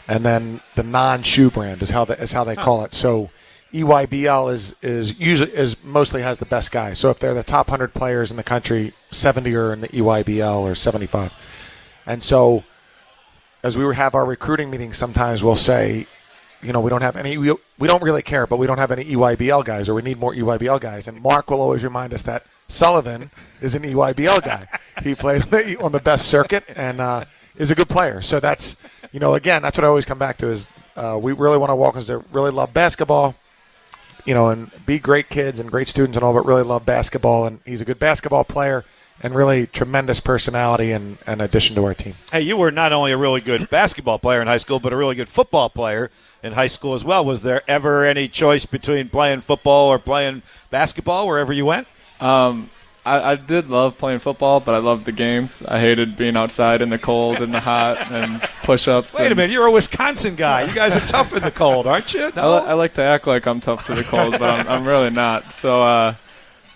[0.07, 2.93] and then the non-shoe brand is how the, is how they call it.
[2.93, 3.29] So
[3.73, 6.97] EYBL is is usually is mostly has the best guys.
[6.97, 10.61] So if they're the top hundred players in the country, seventy are in the EYBL
[10.61, 11.31] or seventy five.
[12.05, 12.63] And so
[13.63, 16.05] as we have our recruiting meetings, sometimes we'll say,
[16.61, 18.91] you know, we don't have any, we, we don't really care, but we don't have
[18.91, 21.07] any EYBL guys, or we need more EYBL guys.
[21.07, 24.67] And Mark will always remind us that Sullivan is an EYBL guy.
[25.03, 25.43] He played
[25.81, 28.21] on the, best circuit and uh, is a good player.
[28.21, 28.75] So that's,
[29.11, 31.71] you know, again, that's what I always come back to is uh, we really want
[31.71, 33.35] our walk us to really love basketball,
[34.25, 37.47] you know, and be great kids and great students and all, but really love basketball.
[37.47, 38.85] And he's a good basketball player
[39.21, 42.15] and really tremendous personality and an addition to our team.
[42.31, 44.95] Hey, you were not only a really good basketball player in high school, but a
[44.95, 46.11] really good football player
[46.43, 47.23] in high school as well.
[47.25, 51.87] Was there ever any choice between playing football or playing basketball wherever you went?
[52.19, 52.69] Um,
[53.05, 55.61] I, I did love playing football, but I loved the games.
[55.67, 59.13] I hated being outside in the cold and the hot and push-ups.
[59.13, 60.63] Wait a minute, you're a Wisconsin guy.
[60.63, 62.31] You guys are tough in the cold, aren't you?
[62.35, 64.87] I, li- I like to act like I'm tough to the cold, but I'm, I'm
[64.87, 65.53] really not.
[65.53, 66.15] So, uh,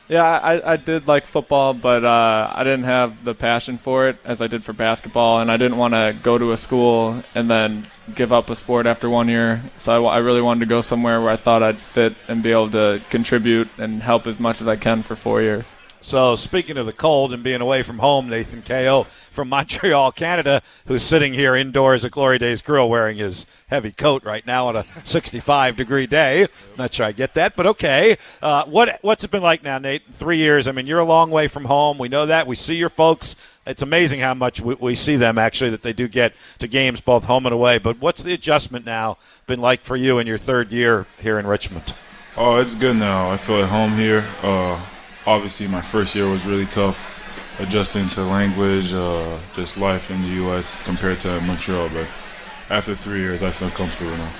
[0.09, 4.17] yeah, I, I did like football, but uh, I didn't have the passion for it
[4.25, 7.49] as I did for basketball, and I didn't want to go to a school and
[7.49, 7.85] then
[8.15, 9.61] give up a sport after one year.
[9.77, 12.49] So I, I really wanted to go somewhere where I thought I'd fit and be
[12.49, 15.75] able to contribute and help as much as I can for four years.
[16.01, 20.61] So, speaking of the cold and being away from home, Nathan Cayo from Montreal, Canada,
[20.87, 24.77] who's sitting here indoors at Glory Days Grill wearing his heavy coat right now on
[24.77, 26.47] a 65 degree day.
[26.77, 28.17] Not sure I get that, but okay.
[28.41, 30.03] Uh, what what's it been like now, Nate?
[30.13, 30.69] Three years.
[30.69, 31.97] I mean, you're a long way from home.
[31.97, 32.47] We know that.
[32.47, 33.35] We see your folks.
[33.65, 37.01] It's amazing how much we, we see them actually that they do get to games
[37.01, 37.77] both home and away.
[37.77, 41.45] But what's the adjustment now been like for you in your third year here in
[41.45, 41.93] Richmond?
[42.37, 43.29] Oh, it's good now.
[43.29, 44.25] I feel at home here.
[44.41, 44.81] Uh,
[45.25, 47.11] obviously, my first year was really tough,
[47.59, 50.75] adjusting to language, uh, just life in the U.S.
[50.83, 51.89] compared to Montreal.
[51.89, 52.07] But
[52.69, 54.31] after three years, I feel comfortable now.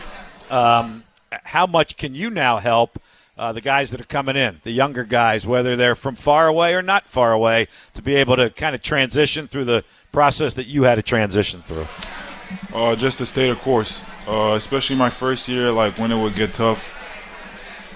[0.49, 2.99] Um, how much can you now help
[3.37, 6.73] uh, the guys that are coming in, the younger guys, whether they're from far away
[6.73, 10.65] or not far away, to be able to kind of transition through the process that
[10.65, 11.87] you had to transition through?
[12.73, 16.35] Uh, just to stay the course, uh, especially my first year, like when it would
[16.35, 16.89] get tough.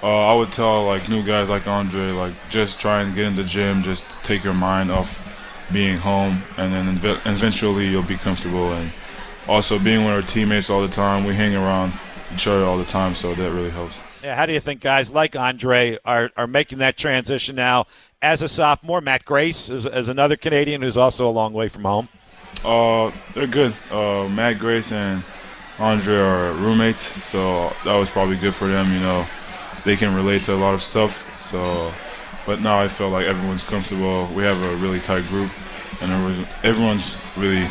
[0.03, 3.37] Uh, I would tell like new guys like Andre, like just try and get in
[3.37, 5.17] the gym, just take your mind off
[5.71, 8.73] being home, and then ev- eventually you'll be comfortable.
[8.73, 8.91] And
[9.47, 11.93] also being with our teammates all the time, we hang around
[12.33, 13.95] each other all the time, so that really helps.
[14.21, 17.85] Yeah, how do you think guys like Andre are, are making that transition now
[18.21, 18.99] as a sophomore?
[18.99, 22.09] Matt Grace is, is another Canadian who's also a long way from home.
[22.63, 23.73] Uh, they're good.
[23.89, 25.23] Uh, Matt Grace and
[25.79, 28.91] Andre are roommates, so that was probably good for them.
[28.93, 29.25] You know,
[29.85, 31.25] they can relate to a lot of stuff.
[31.41, 31.93] So,
[32.45, 34.27] but now I feel like everyone's comfortable.
[34.35, 35.51] We have a really tight group,
[36.01, 37.67] and everyone's, really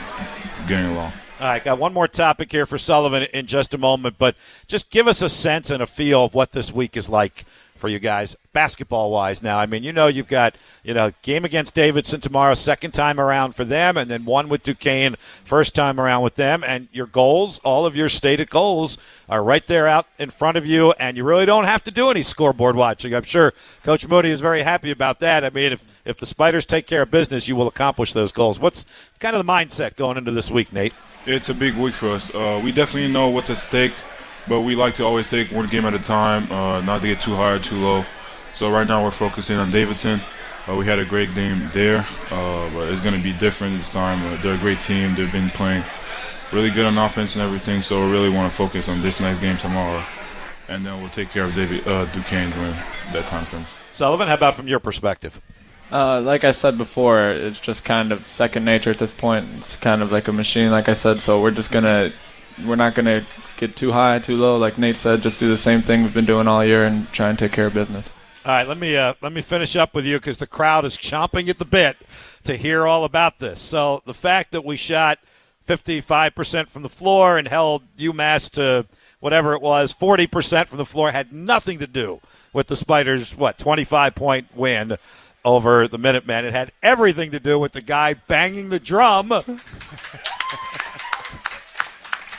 [0.67, 1.13] getting along.
[1.41, 4.37] All right, got one more topic here for Sullivan in just a moment, but
[4.67, 7.45] just give us a sense and a feel of what this week is like
[7.83, 9.43] for you guys, basketball wise.
[9.43, 10.55] Now, I mean, you know, you've got
[10.85, 14.63] you know game against Davidson tomorrow, second time around for them, and then one with
[14.63, 19.43] Duquesne, first time around with them, and your goals, all of your stated goals, are
[19.43, 22.23] right there out in front of you, and you really don't have to do any
[22.23, 23.15] scoreboard watching.
[23.15, 23.53] I'm sure
[23.83, 25.45] Coach Mooney is very happy about that.
[25.45, 28.61] I mean, if if the Spiders take care of business, you will accomplish those goals.
[28.61, 28.87] What's
[29.19, 30.95] kind of the mindset going into this week, Nate?
[31.27, 32.33] It's a big week for us.
[32.33, 33.93] Uh, we definitely know what's at stake,
[34.49, 37.21] but we like to always take one game at a time, uh, not to get
[37.21, 38.05] too high or too low.
[38.55, 40.21] So right now we're focusing on Davidson.
[40.69, 43.93] Uh, we had a great game there, uh, but it's going to be different this
[43.93, 44.25] time.
[44.27, 45.15] Uh, they're a great team.
[45.15, 45.83] They've been playing
[46.53, 49.41] really good on offense and everything, so we really want to focus on this next
[49.41, 50.05] game tomorrow,
[50.69, 52.71] and then we'll take care of David uh, Duquesne when
[53.13, 53.67] that time comes.
[53.91, 55.41] Sullivan, how about from your perspective?
[55.91, 59.47] Uh, like I said before, it's just kind of second nature at this point.
[59.57, 61.21] It's kind of like a machine, like I said.
[61.21, 62.13] So we're just gonna,
[62.65, 63.27] we're not gonna
[63.57, 64.57] get too high, too low.
[64.57, 67.29] Like Nate said, just do the same thing we've been doing all year and try
[67.29, 68.13] and take care of business.
[68.45, 70.97] All right, let me uh, let me finish up with you because the crowd is
[70.97, 71.97] chomping at the bit
[72.45, 73.61] to hear all about this.
[73.61, 75.19] So the fact that we shot
[75.67, 78.87] 55% from the floor and held UMass to
[79.21, 82.21] whatever it was, 40% from the floor, had nothing to do
[82.53, 84.97] with the Spiders' what 25 point win
[85.45, 86.45] over the Minutemen.
[86.45, 89.29] It had everything to do with the guy banging the drum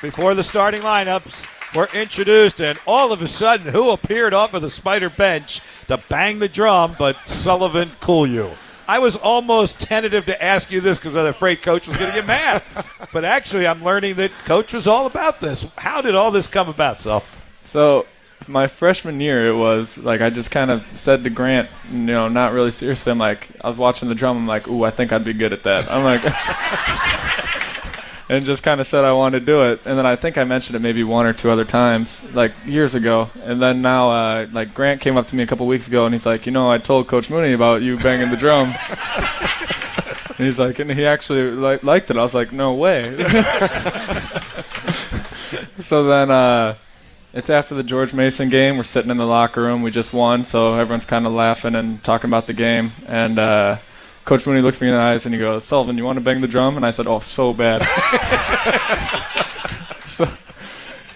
[0.04, 4.62] before the starting lineups were introduced, and all of a sudden, who appeared off of
[4.62, 8.54] the Spider bench to bang the drum but Sullivan Kulju?
[8.86, 12.12] I was almost tentative to ask you this because I was afraid Coach was going
[12.12, 12.62] to get mad.
[13.14, 15.66] but actually, I'm learning that Coach was all about this.
[15.78, 17.24] How did all this come about, Sal?
[17.64, 18.06] So
[18.50, 22.28] my freshman year, it was like I just kind of said to Grant, you know,
[22.28, 23.14] not really seriously.
[23.14, 24.36] I'm like, I was watching the drum.
[24.36, 25.90] I'm like, ooh, I think I'd be good at that.
[25.90, 26.22] I'm like,
[28.30, 29.82] and just kind of said I wanted to do it.
[29.86, 32.96] And then I think I mentioned it maybe one or two other times, like years
[32.96, 33.30] ago.
[33.44, 36.14] And then now, uh, like Grant came up to me a couple weeks ago, and
[36.14, 38.68] he's like, you know, I told Coach Mooney about you banging the drum.
[40.38, 42.18] and he's like, and he actually li- liked it.
[42.18, 43.24] I was like, no way.
[45.82, 46.32] so then.
[46.32, 46.76] uh
[47.34, 48.78] it's after the George Mason game.
[48.78, 49.82] We're sitting in the locker room.
[49.82, 52.92] We just won, so everyone's kind of laughing and talking about the game.
[53.08, 53.78] And uh,
[54.26, 56.42] Coach Mooney looks me in the eyes and he goes, "Sullivan, you want to bang
[56.42, 57.82] the drum?" And I said, "Oh, so bad."
[60.10, 60.30] so,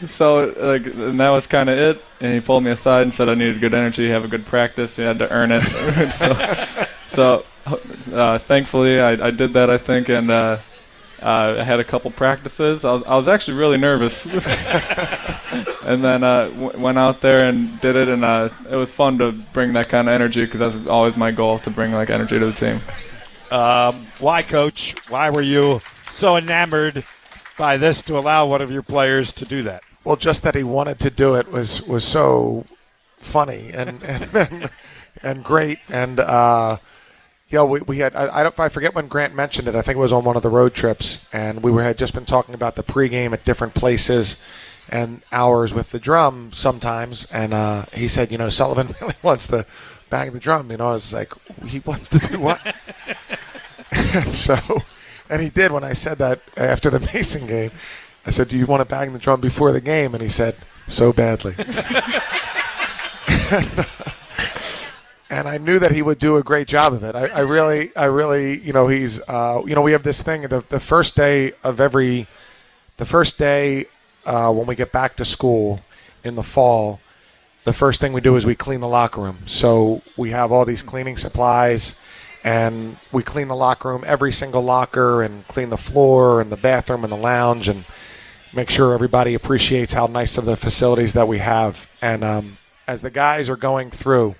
[0.07, 2.03] so like, and that was kind of it.
[2.19, 4.97] And he pulled me aside and said, "I needed good energy, have a good practice.
[4.97, 5.61] You had to earn it."
[7.09, 7.81] so, so
[8.13, 9.69] uh, thankfully, I, I, did that.
[9.69, 10.31] I think, and.
[10.31, 10.57] Uh,
[11.21, 12.85] uh, I had a couple practices.
[12.85, 14.25] I was, I was actually really nervous,
[15.85, 19.17] and then uh, w- went out there and did it, and uh, it was fun
[19.19, 22.37] to bring that kind of energy because that's always my goal to bring like energy
[22.37, 22.81] to the team.
[23.49, 24.95] Um, why, coach?
[25.09, 27.03] Why were you so enamored
[27.57, 29.83] by this to allow one of your players to do that?
[30.03, 32.65] Well, just that he wanted to do it was was so
[33.19, 34.69] funny and and and,
[35.23, 36.77] and great, and uh,
[37.49, 39.75] yeah, we, we had I, I don't I forget when Grant mentioned it.
[39.75, 42.13] I think it was on one of the road trips, and we were had just
[42.13, 44.37] been talking about the pregame at different places
[44.89, 47.25] and hours with the drum sometimes.
[47.31, 49.65] And uh, he said, you know, Sullivan really wants to
[50.09, 50.71] bang the drum.
[50.71, 51.33] You know, I was like,
[51.65, 52.75] he wants to do what?
[53.91, 54.57] and so,
[55.29, 57.71] and he did when I said that after the Mason game.
[58.25, 60.57] I said, "Do you want to bang the drum before the game?" And he said,
[60.85, 61.55] "So badly."
[63.49, 63.85] and
[65.47, 67.15] I knew that he would do a great job of it.
[67.15, 70.43] I, I really, I really, you know, he's, uh, you know, we have this thing
[70.43, 72.27] the, the first day of every,
[72.95, 73.87] the first day
[74.25, 75.81] uh, when we get back to school
[76.23, 77.01] in the fall,
[77.65, 79.39] the first thing we do is we clean the locker room.
[79.45, 81.95] So we have all these cleaning supplies,
[82.43, 86.57] and we clean the locker room, every single locker, and clean the floor and the
[86.57, 87.83] bathroom and the lounge, and
[88.53, 91.89] make sure everybody appreciates how nice of the facilities that we have.
[92.01, 92.57] And um,
[92.87, 94.35] as the guys are going through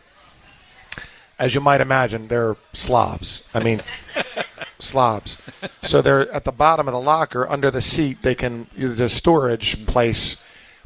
[1.40, 3.44] as you might imagine, they're slobs.
[3.54, 3.82] I mean,
[4.80, 5.38] slobs.
[5.84, 8.22] So they're at the bottom of the locker under the seat.
[8.22, 10.42] They can there's a storage place,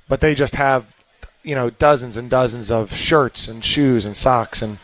[0.07, 0.95] but they just have
[1.43, 4.77] you know dozens and dozens of shirts and shoes and socks and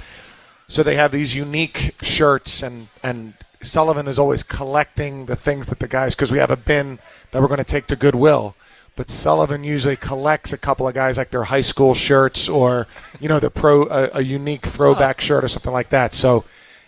[0.67, 5.79] so they have these unique shirts and and Sullivan is always collecting the things that
[5.79, 6.99] the guys because we have a bin
[7.31, 8.55] that we're going to take to Goodwill
[8.97, 12.87] but Sullivan usually collects a couple of guys like their high school shirts or
[13.21, 16.13] you know the pro a, a unique throwback shirt or something like that.
[16.13, 16.43] So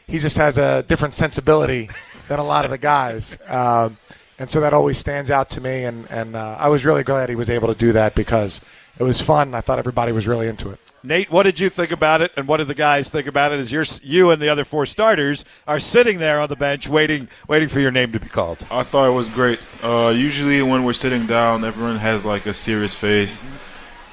[0.07, 1.89] he just has a different sensibility
[2.27, 3.97] than a lot of the guys, um,
[4.39, 5.85] and so that always stands out to me.
[5.85, 8.59] And and uh, I was really glad he was able to do that because
[8.99, 9.55] it was fun.
[9.55, 10.79] I thought everybody was really into it.
[11.01, 13.59] Nate, what did you think about it, and what did the guys think about it?
[13.59, 17.29] As you're, you and the other four starters are sitting there on the bench, waiting,
[17.47, 18.65] waiting for your name to be called.
[18.69, 19.59] I thought it was great.
[19.81, 23.39] Uh, usually, when we're sitting down, everyone has like a serious face,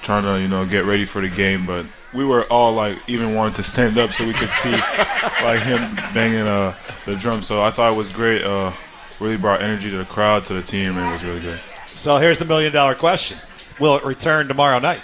[0.02, 1.66] trying to you know get ready for the game.
[1.66, 4.70] But we were all like even wanted to stand up so we could see
[5.42, 7.42] like him banging uh, the drum.
[7.42, 8.44] So I thought it was great.
[8.44, 8.72] Uh,
[9.18, 11.58] really brought energy to the crowd, to the team, and it was really good.
[11.88, 13.38] So here's the million dollar question:
[13.78, 15.00] Will it return tomorrow night?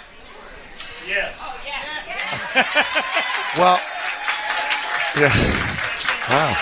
[1.07, 1.33] Yeah.
[3.57, 3.79] well,
[5.17, 5.73] yeah.
[6.29, 6.57] Wow.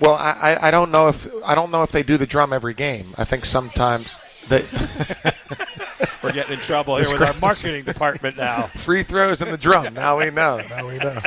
[0.00, 2.72] Well, I, I don't know if I don't know if they do the drum every
[2.72, 3.14] game.
[3.18, 4.16] I think sometimes
[4.48, 4.64] they.
[6.22, 8.66] We're getting in trouble here with our marketing department now.
[8.76, 9.94] Free throws and the drum.
[9.94, 10.60] Now we know.
[10.68, 11.18] Now we know.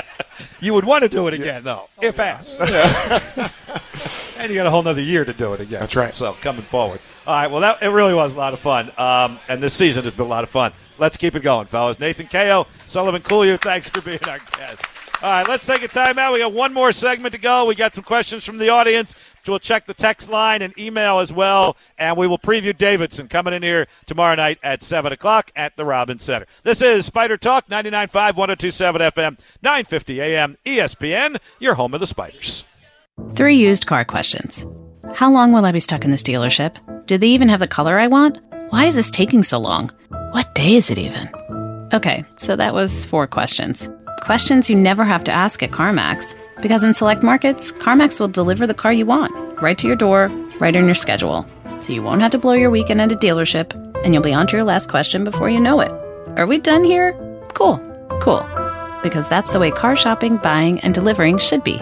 [0.60, 2.60] You would want to do it again, though, if oh, asked.
[4.44, 5.80] and you got a whole other year to do it again.
[5.80, 6.14] That's right.
[6.14, 7.00] So coming forward.
[7.26, 7.50] All right.
[7.50, 10.26] Well, that it really was a lot of fun, um, and this season has been
[10.26, 10.74] a lot of fun.
[10.98, 12.00] Let's keep it going, fellas.
[12.00, 14.86] Nathan Cayo, Sullivan Kulju, thanks for being our guest.
[15.24, 16.34] All right, let's take a timeout.
[16.34, 17.66] We got one more segment to go.
[17.66, 19.16] We got some questions from the audience.
[19.48, 23.54] We'll check the text line and email as well, and we will preview Davidson coming
[23.54, 26.46] in here tomorrow night at 7 o'clock at the Robin Center.
[26.64, 32.66] This is Spider Talk, 99.5, 1027 FM, 950 AM, ESPN, your home of the Spiders.
[33.32, 34.66] Three used car questions.
[35.16, 36.78] How long will I be stuck in this dealership?
[37.08, 38.38] Do they even have the color I want?
[38.70, 39.90] Why is this taking so long?
[40.32, 41.30] What day is it even?
[41.94, 43.90] Okay, so that was four questions.
[44.22, 48.66] Questions you never have to ask at CarMax, because in select markets, CarMax will deliver
[48.66, 50.28] the car you want, right to your door,
[50.60, 51.46] right on your schedule.
[51.80, 54.48] So you won't have to blow your weekend at a dealership, and you'll be on
[54.48, 55.92] to your last question before you know it.
[56.38, 57.14] Are we done here?
[57.54, 57.78] Cool,
[58.22, 58.48] cool.
[59.04, 61.78] Because that's the way car shopping, buying, and delivering should be.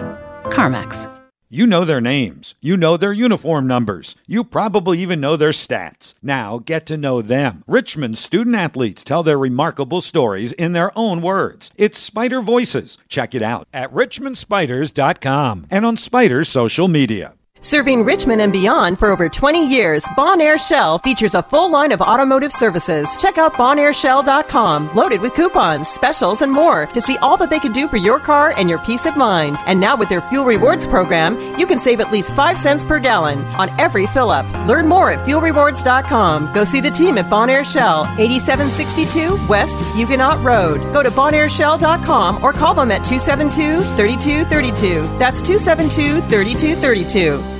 [0.46, 1.21] CarMax.
[1.54, 2.54] You know their names.
[2.62, 4.16] You know their uniform numbers.
[4.26, 6.14] You probably even know their stats.
[6.22, 7.62] Now get to know them.
[7.66, 11.70] Richmond student athletes tell their remarkable stories in their own words.
[11.76, 12.96] It's Spider Voices.
[13.06, 17.34] Check it out at richmondspiders.com and on Spider's social media.
[17.64, 21.92] Serving Richmond and beyond for over 20 years, Bon Air Shell features a full line
[21.92, 23.16] of automotive services.
[23.18, 27.70] Check out bonairshell.com, loaded with coupons, specials, and more to see all that they can
[27.70, 29.56] do for your car and your peace of mind.
[29.66, 32.98] And now with their Fuel Rewards program, you can save at least 5 cents per
[32.98, 34.44] gallon on every fill up.
[34.66, 36.52] Learn more at fuelrewards.com.
[36.52, 40.80] Go see the team at Bon Air Shell, 8762 West Huguenot Road.
[40.92, 45.02] Go to bonairshell.com or call them at 272 3232.
[45.20, 47.51] That's 272 3232.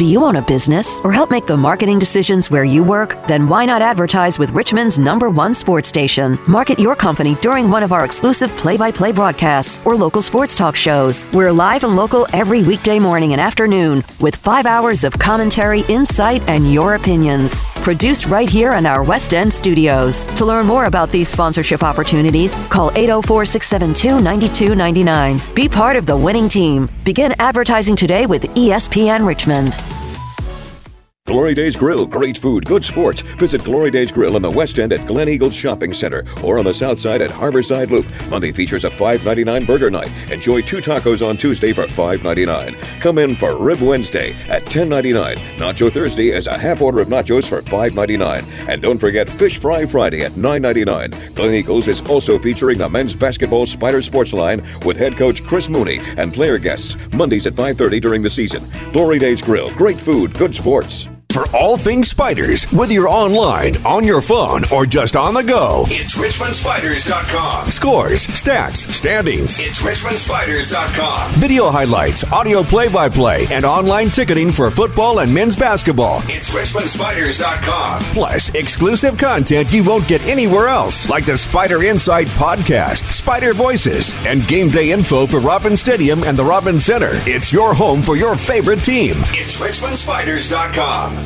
[0.00, 3.18] Do you own a business or help make the marketing decisions where you work?
[3.28, 6.38] Then why not advertise with Richmond's number one sports station?
[6.48, 10.56] Market your company during one of our exclusive play by play broadcasts or local sports
[10.56, 11.30] talk shows.
[11.34, 16.40] We're live and local every weekday morning and afternoon with five hours of commentary, insight,
[16.48, 17.66] and your opinions.
[17.82, 20.28] Produced right here in our West End studios.
[20.28, 25.54] To learn more about these sponsorship opportunities, call 804 672 9299.
[25.54, 26.88] Be part of the winning team.
[27.04, 29.76] Begin advertising today with ESPN Richmond.
[31.30, 33.20] Glory Days Grill, great food, good sports.
[33.20, 36.64] Visit Glory Days Grill in the West End at Glen Eagles Shopping Center or on
[36.64, 38.04] the South Side at Harborside Loop.
[38.28, 40.10] Monday features a $5.99 burger night.
[40.32, 42.76] Enjoy two tacos on Tuesday for $5.99.
[43.00, 45.36] Come in for Rib Wednesday at $10.99.
[45.56, 48.68] Nacho Thursday is a half order of nachos for $5.99.
[48.68, 51.36] And don't forget Fish Fry Friday at $9.99.
[51.36, 55.68] Glen Eagles is also featuring the men's basketball Spider Sports line with head coach Chris
[55.68, 58.64] Mooney and player guests Mondays at 5:30 during the season.
[58.92, 61.08] Glory Days Grill, great food, good sports.
[61.32, 65.84] For all things spiders, whether you're online, on your phone, or just on the go,
[65.86, 67.70] it's RichmondSpiders.com.
[67.70, 69.60] Scores, stats, standings.
[69.60, 71.30] It's RichmondSpiders.com.
[71.40, 76.20] Video highlights, audio play by play, and online ticketing for football and men's basketball.
[76.24, 78.02] It's RichmondSpiders.com.
[78.12, 84.16] Plus, exclusive content you won't get anywhere else, like the Spider Insight podcast, Spider Voices,
[84.26, 87.10] and game day info for Robin Stadium and the Robin Center.
[87.26, 89.14] It's your home for your favorite team.
[89.28, 91.20] It's RichmondSpiders.com.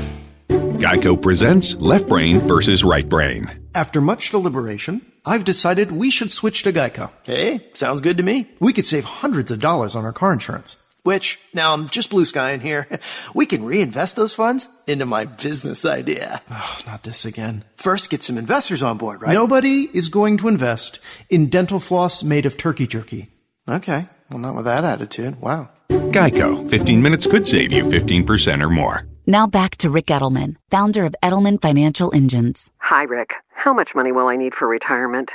[0.84, 3.50] Geico presents Left Brain versus Right Brain.
[3.74, 7.10] After much deliberation, I've decided we should switch to Geico.
[7.24, 8.48] Hey, sounds good to me.
[8.60, 10.76] We could save hundreds of dollars on our car insurance.
[11.02, 12.86] Which, now I'm just blue skying here.
[13.34, 16.42] We can reinvest those funds into my business idea.
[16.50, 17.64] Oh, not this again.
[17.76, 19.32] First, get some investors on board, right?
[19.32, 23.28] Nobody is going to invest in dental floss made of turkey jerky.
[23.66, 25.40] Okay, well, not with that attitude.
[25.40, 25.70] Wow.
[25.88, 26.68] Geico.
[26.68, 29.06] 15 minutes could save you 15% or more.
[29.26, 32.70] Now back to Rick Edelman, founder of Edelman Financial Engines.
[32.80, 33.30] Hi, Rick.
[33.54, 35.30] How much money will I need for retirement?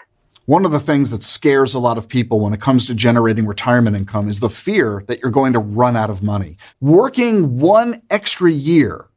[0.46, 3.48] One of the things that scares a lot of people when it comes to generating
[3.48, 6.58] retirement income is the fear that you're going to run out of money.
[6.80, 9.08] Working one extra year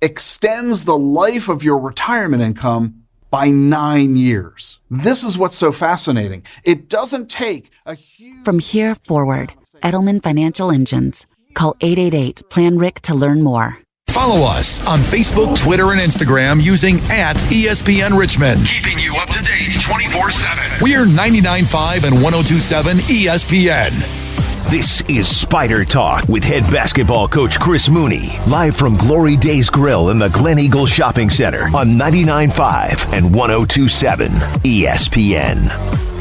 [0.00, 4.78] extends the life of your retirement income by nine years.
[4.88, 6.44] This is what's so fascinating.
[6.62, 8.44] It doesn't take a huge.
[8.44, 9.52] From here forward,
[9.82, 11.26] Edelman Financial Engines.
[11.54, 13.78] Call 888 Plan Rick to learn more.
[14.16, 18.66] Follow us on Facebook, Twitter, and Instagram using at ESPN Richmond.
[18.66, 20.64] Keeping you up to date 24 7.
[20.80, 24.70] We're 99.5 and 1027 ESPN.
[24.70, 30.08] This is Spider Talk with head basketball coach Chris Mooney, live from Glory Days Grill
[30.08, 34.32] in the Glen Eagle Shopping Center on 99.5 and 1027
[34.64, 36.15] ESPN.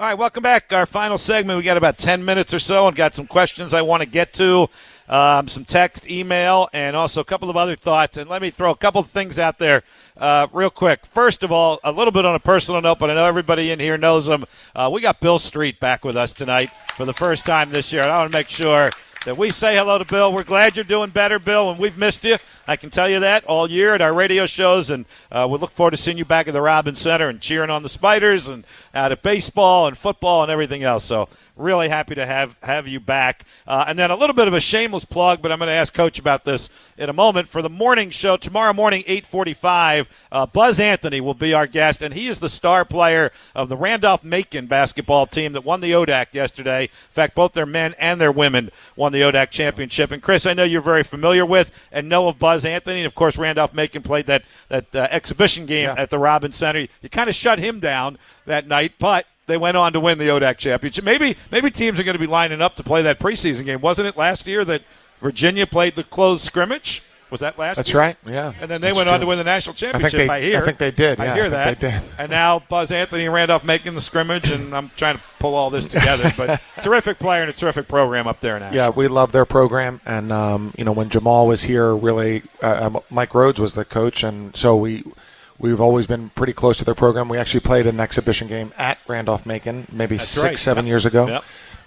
[0.00, 0.72] All right, welcome back.
[0.72, 1.56] Our final segment.
[1.56, 4.32] We got about 10 minutes or so and got some questions I want to get
[4.34, 4.68] to,
[5.08, 8.16] um, some text, email, and also a couple of other thoughts.
[8.16, 9.82] And let me throw a couple of things out there
[10.16, 11.04] uh, real quick.
[11.04, 13.80] First of all, a little bit on a personal note, but I know everybody in
[13.80, 14.44] here knows him.
[14.72, 18.02] Uh, we got Bill Street back with us tonight for the first time this year.
[18.02, 18.90] And I want to make sure
[19.24, 20.32] that we say hello to Bill.
[20.32, 22.36] We're glad you're doing better, Bill, and we've missed you.
[22.68, 25.70] I can tell you that all year at our radio shows, and uh, we look
[25.70, 28.66] forward to seeing you back at the Robin Center and cheering on the Spiders and
[28.94, 31.02] out at baseball and football and everything else.
[31.04, 33.44] So really happy to have have you back.
[33.66, 35.92] Uh, and then a little bit of a shameless plug, but I'm going to ask
[35.92, 37.48] Coach about this in a moment.
[37.48, 42.14] For the morning show tomorrow morning, 8:45, uh, Buzz Anthony will be our guest, and
[42.14, 46.32] he is the star player of the Randolph Macon basketball team that won the ODAC
[46.32, 46.84] yesterday.
[46.84, 50.10] In fact, both their men and their women won the ODAC championship.
[50.10, 53.14] And Chris, I know you're very familiar with and know of Buzz Anthony, and of
[53.14, 55.94] course Randolph Macon played that that uh, exhibition game Yeah.
[55.96, 56.80] at the Robins Center.
[57.02, 60.26] You kind of shut him down that night, but they went on to win the
[60.28, 61.04] ODAC championship.
[61.04, 63.80] Maybe maybe teams are going to be lining up to play that preseason game.
[63.80, 64.82] Wasn't it last year that
[65.20, 67.02] Virginia played the closed scrimmage?
[67.30, 67.98] Was that last That's year?
[67.98, 68.54] right, yeah.
[68.58, 70.18] And then they That's went on to win the national I think championship.
[70.18, 70.62] they- I, hear.
[70.62, 71.78] I think they did, I yeah, hear I that.
[71.80, 72.02] they did.
[72.16, 75.68] And now Buzz Anthony and Randolph Macon the scrimmage, and I'm trying to pull all
[75.68, 76.32] this together.
[76.38, 78.70] but terrific player and a terrific program up there now.
[78.72, 82.86] Yeah, we love their program, and um, you know when Jamal was here, really, uh,
[82.86, 85.04] um, Mike Rhodes was the coach, and so we
[85.58, 87.28] we've always been pretty close to their program.
[87.28, 90.58] We actually played an exhibition game at Randolph Macon maybe That's six, right.
[90.58, 90.90] seven Yep.
[90.90, 91.26] years ago.
[91.28, 91.44] Yep.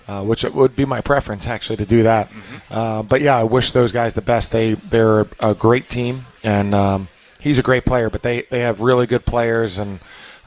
[0.08, 2.30] Uh, which would be my preference actually to do that,
[2.72, 4.52] uh, but yeah, I wish those guys the best.
[4.52, 7.08] They they're a great team, and um,
[7.40, 8.10] he's a great player.
[8.10, 10.00] But they, they have really good players and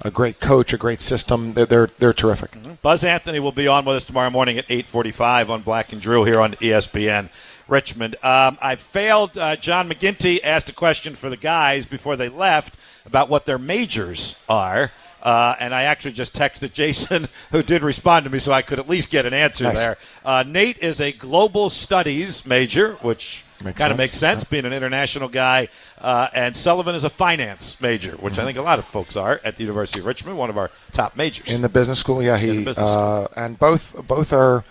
[0.03, 1.53] a great coach, a great system.
[1.53, 2.57] They're they're, they're terrific.
[2.83, 6.25] Buzz Anthony will be on with us tomorrow morning at 8:45 on Black and Drew
[6.25, 7.31] here on ESPN
[7.69, 8.17] Richmond.
[8.25, 9.39] Um, I failed.
[9.39, 12.75] Uh, John McGinty asked a question for the guys before they left
[13.07, 14.91] about what their majors are.
[15.23, 18.79] Uh, and I actually just texted Jason, who did respond to me, so I could
[18.79, 19.79] at least get an answer Nice.
[19.79, 19.97] there.
[20.23, 23.43] Uh, Nate is a global studies major, which
[23.75, 25.69] kind of makes sense, being an international guy.
[25.99, 29.41] Uh, and Sullivan is a finance major, which I think a lot of folks are
[29.45, 31.51] at the University of Richmond, one of our top majors.
[31.51, 32.23] in the business school.
[32.23, 34.63] Yeah, he uh, and both both are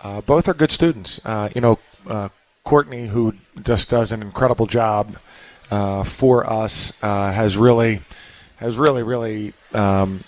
[0.00, 1.20] uh, both are good students.
[1.24, 2.30] Uh, you know, uh,
[2.64, 5.16] Courtney, who just does an incredible job
[6.04, 8.02] for us, uh, has really
[8.56, 10.24] has really really um,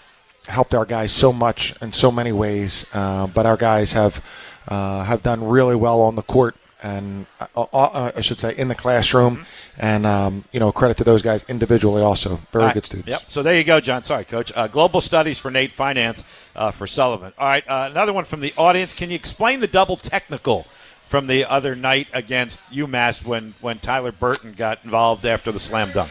[0.46, 2.86] helped our guys so much in so many ways.
[2.92, 4.24] Uh, but our guys have
[4.68, 8.68] uh, have done really well on the court and uh, uh, I should say in
[8.68, 9.44] the classroom, mm-hmm.
[9.78, 12.40] and um, you know credit to those guys individually also.
[12.52, 12.74] Very right.
[12.74, 13.08] good students.
[13.08, 13.22] Yep.
[13.28, 14.02] So there you go, John.
[14.02, 14.52] Sorry, Coach.
[14.54, 16.24] Uh, global studies for Nate Finance
[16.54, 17.32] uh, for Sullivan.
[17.38, 18.94] All right, uh, another one from the audience.
[18.94, 20.66] Can you explain the double technical
[21.08, 25.92] from the other night against UMass when when Tyler Burton got involved after the slam
[25.92, 26.10] dunk?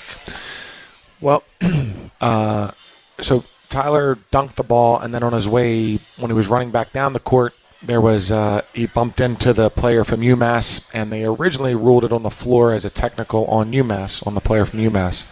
[1.21, 1.43] Well,
[2.21, 2.71] uh,
[3.19, 6.91] so Tyler dunked the ball, and then on his way when he was running back
[6.91, 7.53] down the court
[7.85, 12.11] there was uh, he bumped into the player from UMass, and they originally ruled it
[12.11, 15.25] on the floor as a technical on UMass on the player from UMass,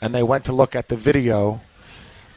[0.00, 1.60] and they went to look at the video,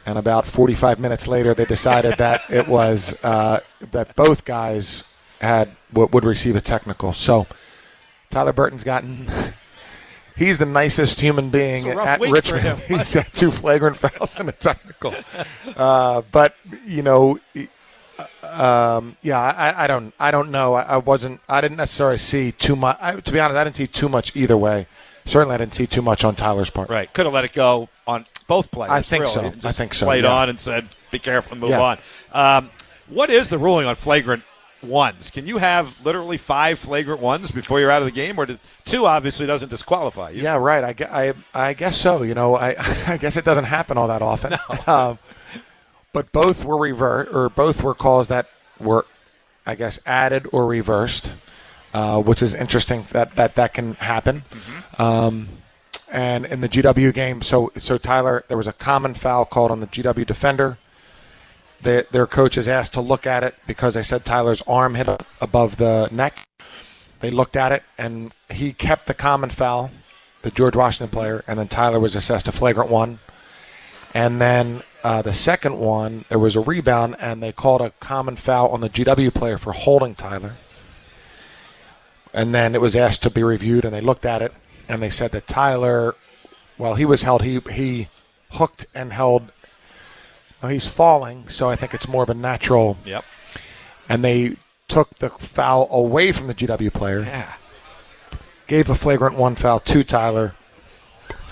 [0.06, 3.60] and about 45 minutes later they decided that it was uh,
[3.90, 5.04] that both guys
[5.42, 7.12] had would receive a technical.
[7.12, 7.46] So
[8.30, 9.28] Tyler Burton's gotten.
[10.36, 12.78] He's the nicest human being at Richmond.
[12.88, 15.14] He's had two flagrant fouls and a technical.
[15.76, 17.38] Uh, but you know,
[18.42, 20.72] um, yeah, I, I, don't, I don't know.
[20.72, 22.96] I, I, wasn't, I didn't necessarily see too much.
[22.98, 24.86] I, to be honest, I didn't see too much either way.
[25.26, 26.88] Certainly, I didn't see too much on Tyler's part.
[26.88, 28.90] Right, could have let it go on both players.
[28.90, 29.60] I think really.
[29.60, 29.68] so.
[29.68, 30.06] I think so.
[30.06, 30.32] Played yeah.
[30.32, 31.80] on and said, "Be careful and move yeah.
[31.80, 31.98] on."
[32.32, 32.70] Um,
[33.08, 34.42] what is the ruling on flagrant
[34.82, 35.30] ones?
[35.30, 38.46] Can you have literally five flagrant ones before you're out of the game, or
[38.84, 40.42] two obviously doesn't disqualify you?
[40.42, 41.00] Yeah, right.
[41.00, 42.22] I, I, I guess so.
[42.22, 42.74] You know, I,
[43.06, 44.52] I guess it doesn't happen all that often.
[44.52, 44.58] No.
[44.92, 45.18] Um,
[46.12, 49.06] but both were revert or both were calls that were,
[49.64, 51.32] I guess, added or reversed,
[51.94, 54.42] uh, which is interesting that that that can happen.
[54.50, 55.02] Mm-hmm.
[55.02, 55.48] Um,
[56.10, 59.80] and in the GW game, so so Tyler, there was a common foul called on
[59.80, 60.78] the GW defender.
[61.82, 65.08] They, their coach is asked to look at it because they said Tyler's arm hit
[65.40, 66.46] above the neck.
[67.20, 69.90] They looked at it and he kept the common foul,
[70.42, 73.18] the George Washington player, and then Tyler was assessed a flagrant one.
[74.14, 78.36] And then uh, the second one, there was a rebound, and they called a common
[78.36, 80.56] foul on the GW player for holding Tyler.
[82.32, 84.52] And then it was asked to be reviewed, and they looked at it,
[84.88, 86.14] and they said that Tyler,
[86.76, 88.08] while he was held, he he
[88.52, 89.52] hooked and held.
[90.68, 92.96] He's falling, so I think it's more of a natural.
[93.04, 93.24] Yep.
[94.08, 94.56] And they
[94.88, 97.20] took the foul away from the GW player.
[97.20, 97.54] Yeah.
[98.66, 100.54] Gave the flagrant one foul to Tyler,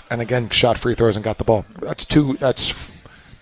[0.09, 1.65] and again shot free throws and got the ball.
[1.81, 2.37] That's two.
[2.37, 2.90] That's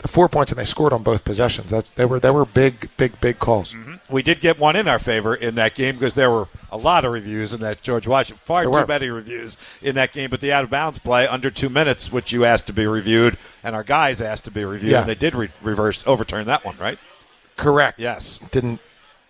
[0.07, 1.71] four points and they scored on both possessions.
[1.71, 3.73] That they were they were big, big, big calls.
[3.73, 4.13] Mm-hmm.
[4.13, 7.05] We did get one in our favor in that game because there were a lot
[7.05, 8.41] of reviews in that George Washington.
[8.45, 11.69] Far too many reviews in that game, but the out of bounds play under two
[11.69, 15.01] minutes, which you asked to be reviewed, and our guys asked to be reviewed, yeah.
[15.01, 16.97] and they did re- reverse overturn that one, right?
[17.57, 17.99] Correct.
[17.99, 18.39] Yes.
[18.51, 18.79] Didn't.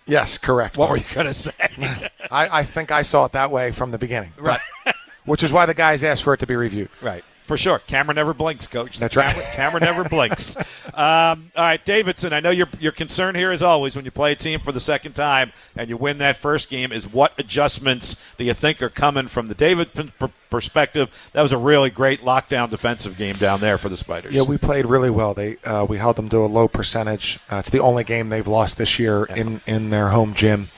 [0.05, 0.77] Yes, correct.
[0.77, 1.51] What were you going to say?
[2.31, 4.59] I, I think I saw it that way from the beginning, right?
[5.25, 6.89] which is why the guys asked for it to be reviewed.
[7.01, 7.23] Right.
[7.49, 7.79] For sure.
[7.79, 8.99] Camera never blinks, coach.
[8.99, 9.33] That's right.
[9.33, 10.55] Camera, camera never blinks.
[10.89, 14.33] Um, all right, Davidson, I know your, your concern here, as always, when you play
[14.33, 18.17] a team for the second time and you win that first game, is what adjustments
[18.37, 20.11] do you think are coming from the Davidson
[20.49, 21.29] perspective?
[21.31, 24.33] That was a really great lockdown defensive game down there for the Spiders.
[24.33, 25.33] Yeah, we played really well.
[25.33, 27.39] They uh, We held them to a low percentage.
[27.49, 29.35] Uh, it's the only game they've lost this year yeah.
[29.35, 30.69] in, in their home gym.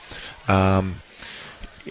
[0.46, 1.02] Um,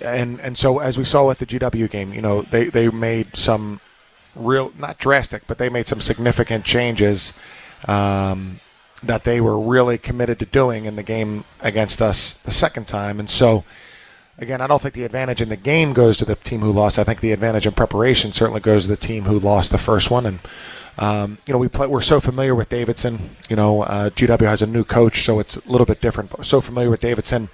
[0.02, 3.36] and and so as we saw with the GW game, you know, they, they made
[3.36, 3.82] some–
[4.36, 7.34] real not drastic, but they made some significant changes
[7.88, 8.60] um,
[9.04, 13.20] that they were really committed to doing in the game against us the second time.
[13.20, 13.64] And so,
[14.38, 17.00] again, I don't think the advantage in the game goes to the team who lost.
[17.00, 20.12] I think the advantage in preparation certainly goes to the team who lost the first
[20.12, 20.26] one.
[20.26, 20.40] And
[20.98, 23.32] um, you know, we play, we're so familiar with Davidson.
[23.50, 26.30] You know, uh, GW has a new coach, so it's a little bit different.
[26.30, 27.50] But so familiar with Davidson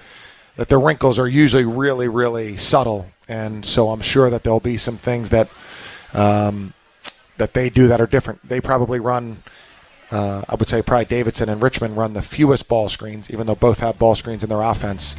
[0.57, 3.07] that the wrinkles are usually really, really subtle.
[3.29, 5.49] And so I'm sure that there'll be some things that
[6.13, 6.73] um,
[7.37, 8.47] that they do that are different.
[8.47, 9.43] They probably run,
[10.11, 13.55] uh, I would say, probably Davidson and Richmond run the fewest ball screens, even though
[13.55, 15.15] both have ball screens in their offense.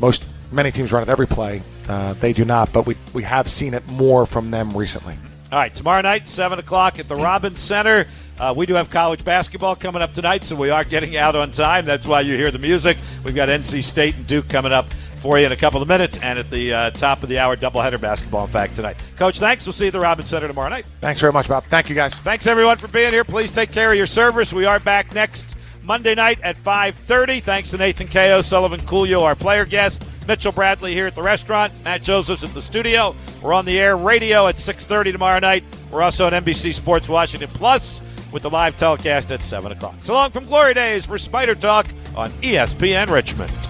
[0.00, 1.62] Most many teams run it every play.
[1.88, 5.16] Uh, they do not, but we we have seen it more from them recently.
[5.52, 8.06] All right, tomorrow night, seven o'clock at the Robins Center.
[8.40, 11.52] Uh, we do have college basketball coming up tonight, so we are getting out on
[11.52, 11.84] time.
[11.84, 12.96] That's why you hear the music.
[13.22, 14.86] We've got NC State and Duke coming up
[15.18, 17.54] for you in a couple of minutes, and at the uh, top of the hour,
[17.54, 18.96] doubleheader basketball, in fact, tonight.
[19.16, 19.66] Coach, thanks.
[19.66, 20.86] We'll see you at the Robins Center tomorrow night.
[21.02, 21.64] Thanks very much, Bob.
[21.64, 22.14] Thank you, guys.
[22.14, 23.24] Thanks, everyone, for being here.
[23.24, 24.54] Please take care of your servers.
[24.54, 27.42] We are back next Monday night at 5.30.
[27.42, 31.74] Thanks to Nathan Cayo, Sullivan Kulju, our player guest, Mitchell Bradley here at the restaurant,
[31.84, 33.14] Matt Josephs at the studio.
[33.42, 35.62] We're on the air radio at 6.30 tomorrow night.
[35.90, 38.00] We're also on NBC Sports Washington Plus
[38.32, 39.94] with the live telecast at 7 o'clock.
[40.02, 43.69] So long from Glory Days for Spider Talk on ESPN Richmond.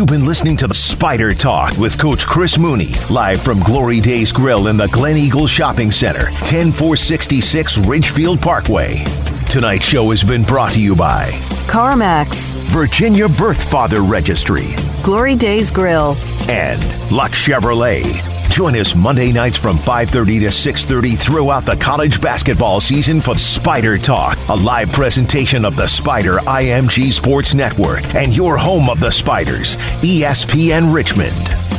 [0.00, 4.32] You've been listening to the Spider Talk with Coach Chris Mooney, live from Glory Days
[4.32, 9.04] Grill in the Glen Eagles Shopping Center, 10466 Ridgefield Parkway.
[9.50, 11.32] Tonight's show has been brought to you by
[11.68, 16.16] CarMax, Virginia Birth Father Registry, Glory Days Grill,
[16.48, 16.82] and
[17.12, 18.29] Lux Chevrolet.
[18.50, 23.96] Join us Monday nights from 5:30 to 6:30 throughout the college basketball season for Spider
[23.96, 29.10] Talk, a live presentation of the Spider IMG Sports Network and your home of the
[29.10, 31.69] Spiders, ESPN Richmond.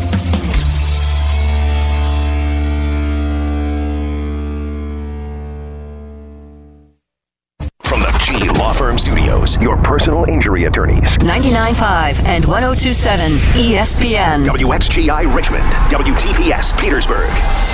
[9.41, 11.17] Studios, your personal injury attorneys.
[11.19, 14.45] 99.5 and 1027 ESPN.
[14.45, 17.29] WXGI Richmond, WTPS Petersburg.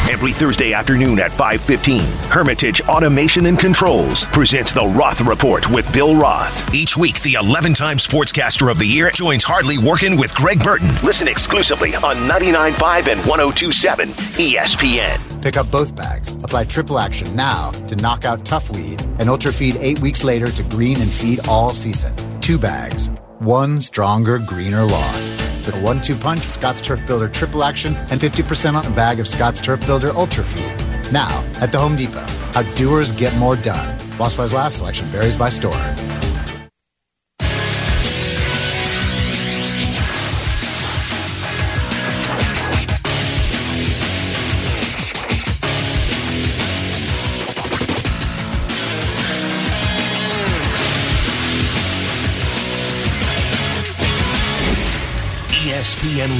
[0.09, 6.15] Every Thursday afternoon at 5:15, Hermitage Automation and Controls presents the Roth Report with Bill
[6.15, 6.73] Roth.
[6.73, 10.89] Each week, the 11-time Sportscaster of the Year joins Hardly Working with Greg Burton.
[11.03, 15.19] Listen exclusively on 99.5 and 1027 ESPN.
[15.41, 16.33] Pick up both bags.
[16.43, 20.47] Apply triple action now to knock out tough weeds and ultra feed eight weeks later
[20.47, 22.13] to green and feed all season.
[22.39, 23.09] Two bags.
[23.39, 25.13] One stronger, greener lawn.
[25.63, 29.27] The one two punch Scott's Turf Builder Triple Action and 50% on a bag of
[29.27, 31.11] Scott's Turf Builder Ultra Feed.
[31.11, 32.27] Now at the Home Depot.
[32.53, 33.87] How doers get more done.
[34.17, 35.73] While last, selection varies by store.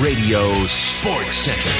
[0.01, 1.71] Radio Sports Center.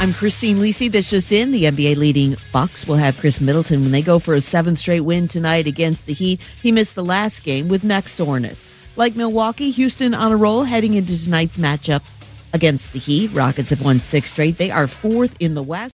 [0.00, 0.90] I'm Christine Lisi.
[0.90, 4.34] This just in: the NBA leading Bucks will have Khris Middleton when they go for
[4.34, 6.40] a seventh straight win tonight against the Heat.
[6.62, 8.70] He missed the last game with neck soreness.
[8.94, 12.02] Like Milwaukee, Houston on a roll heading into tonight's matchup
[12.54, 13.32] against the Heat.
[13.32, 14.58] Rockets have won six straight.
[14.58, 15.86] They are fourth in the West.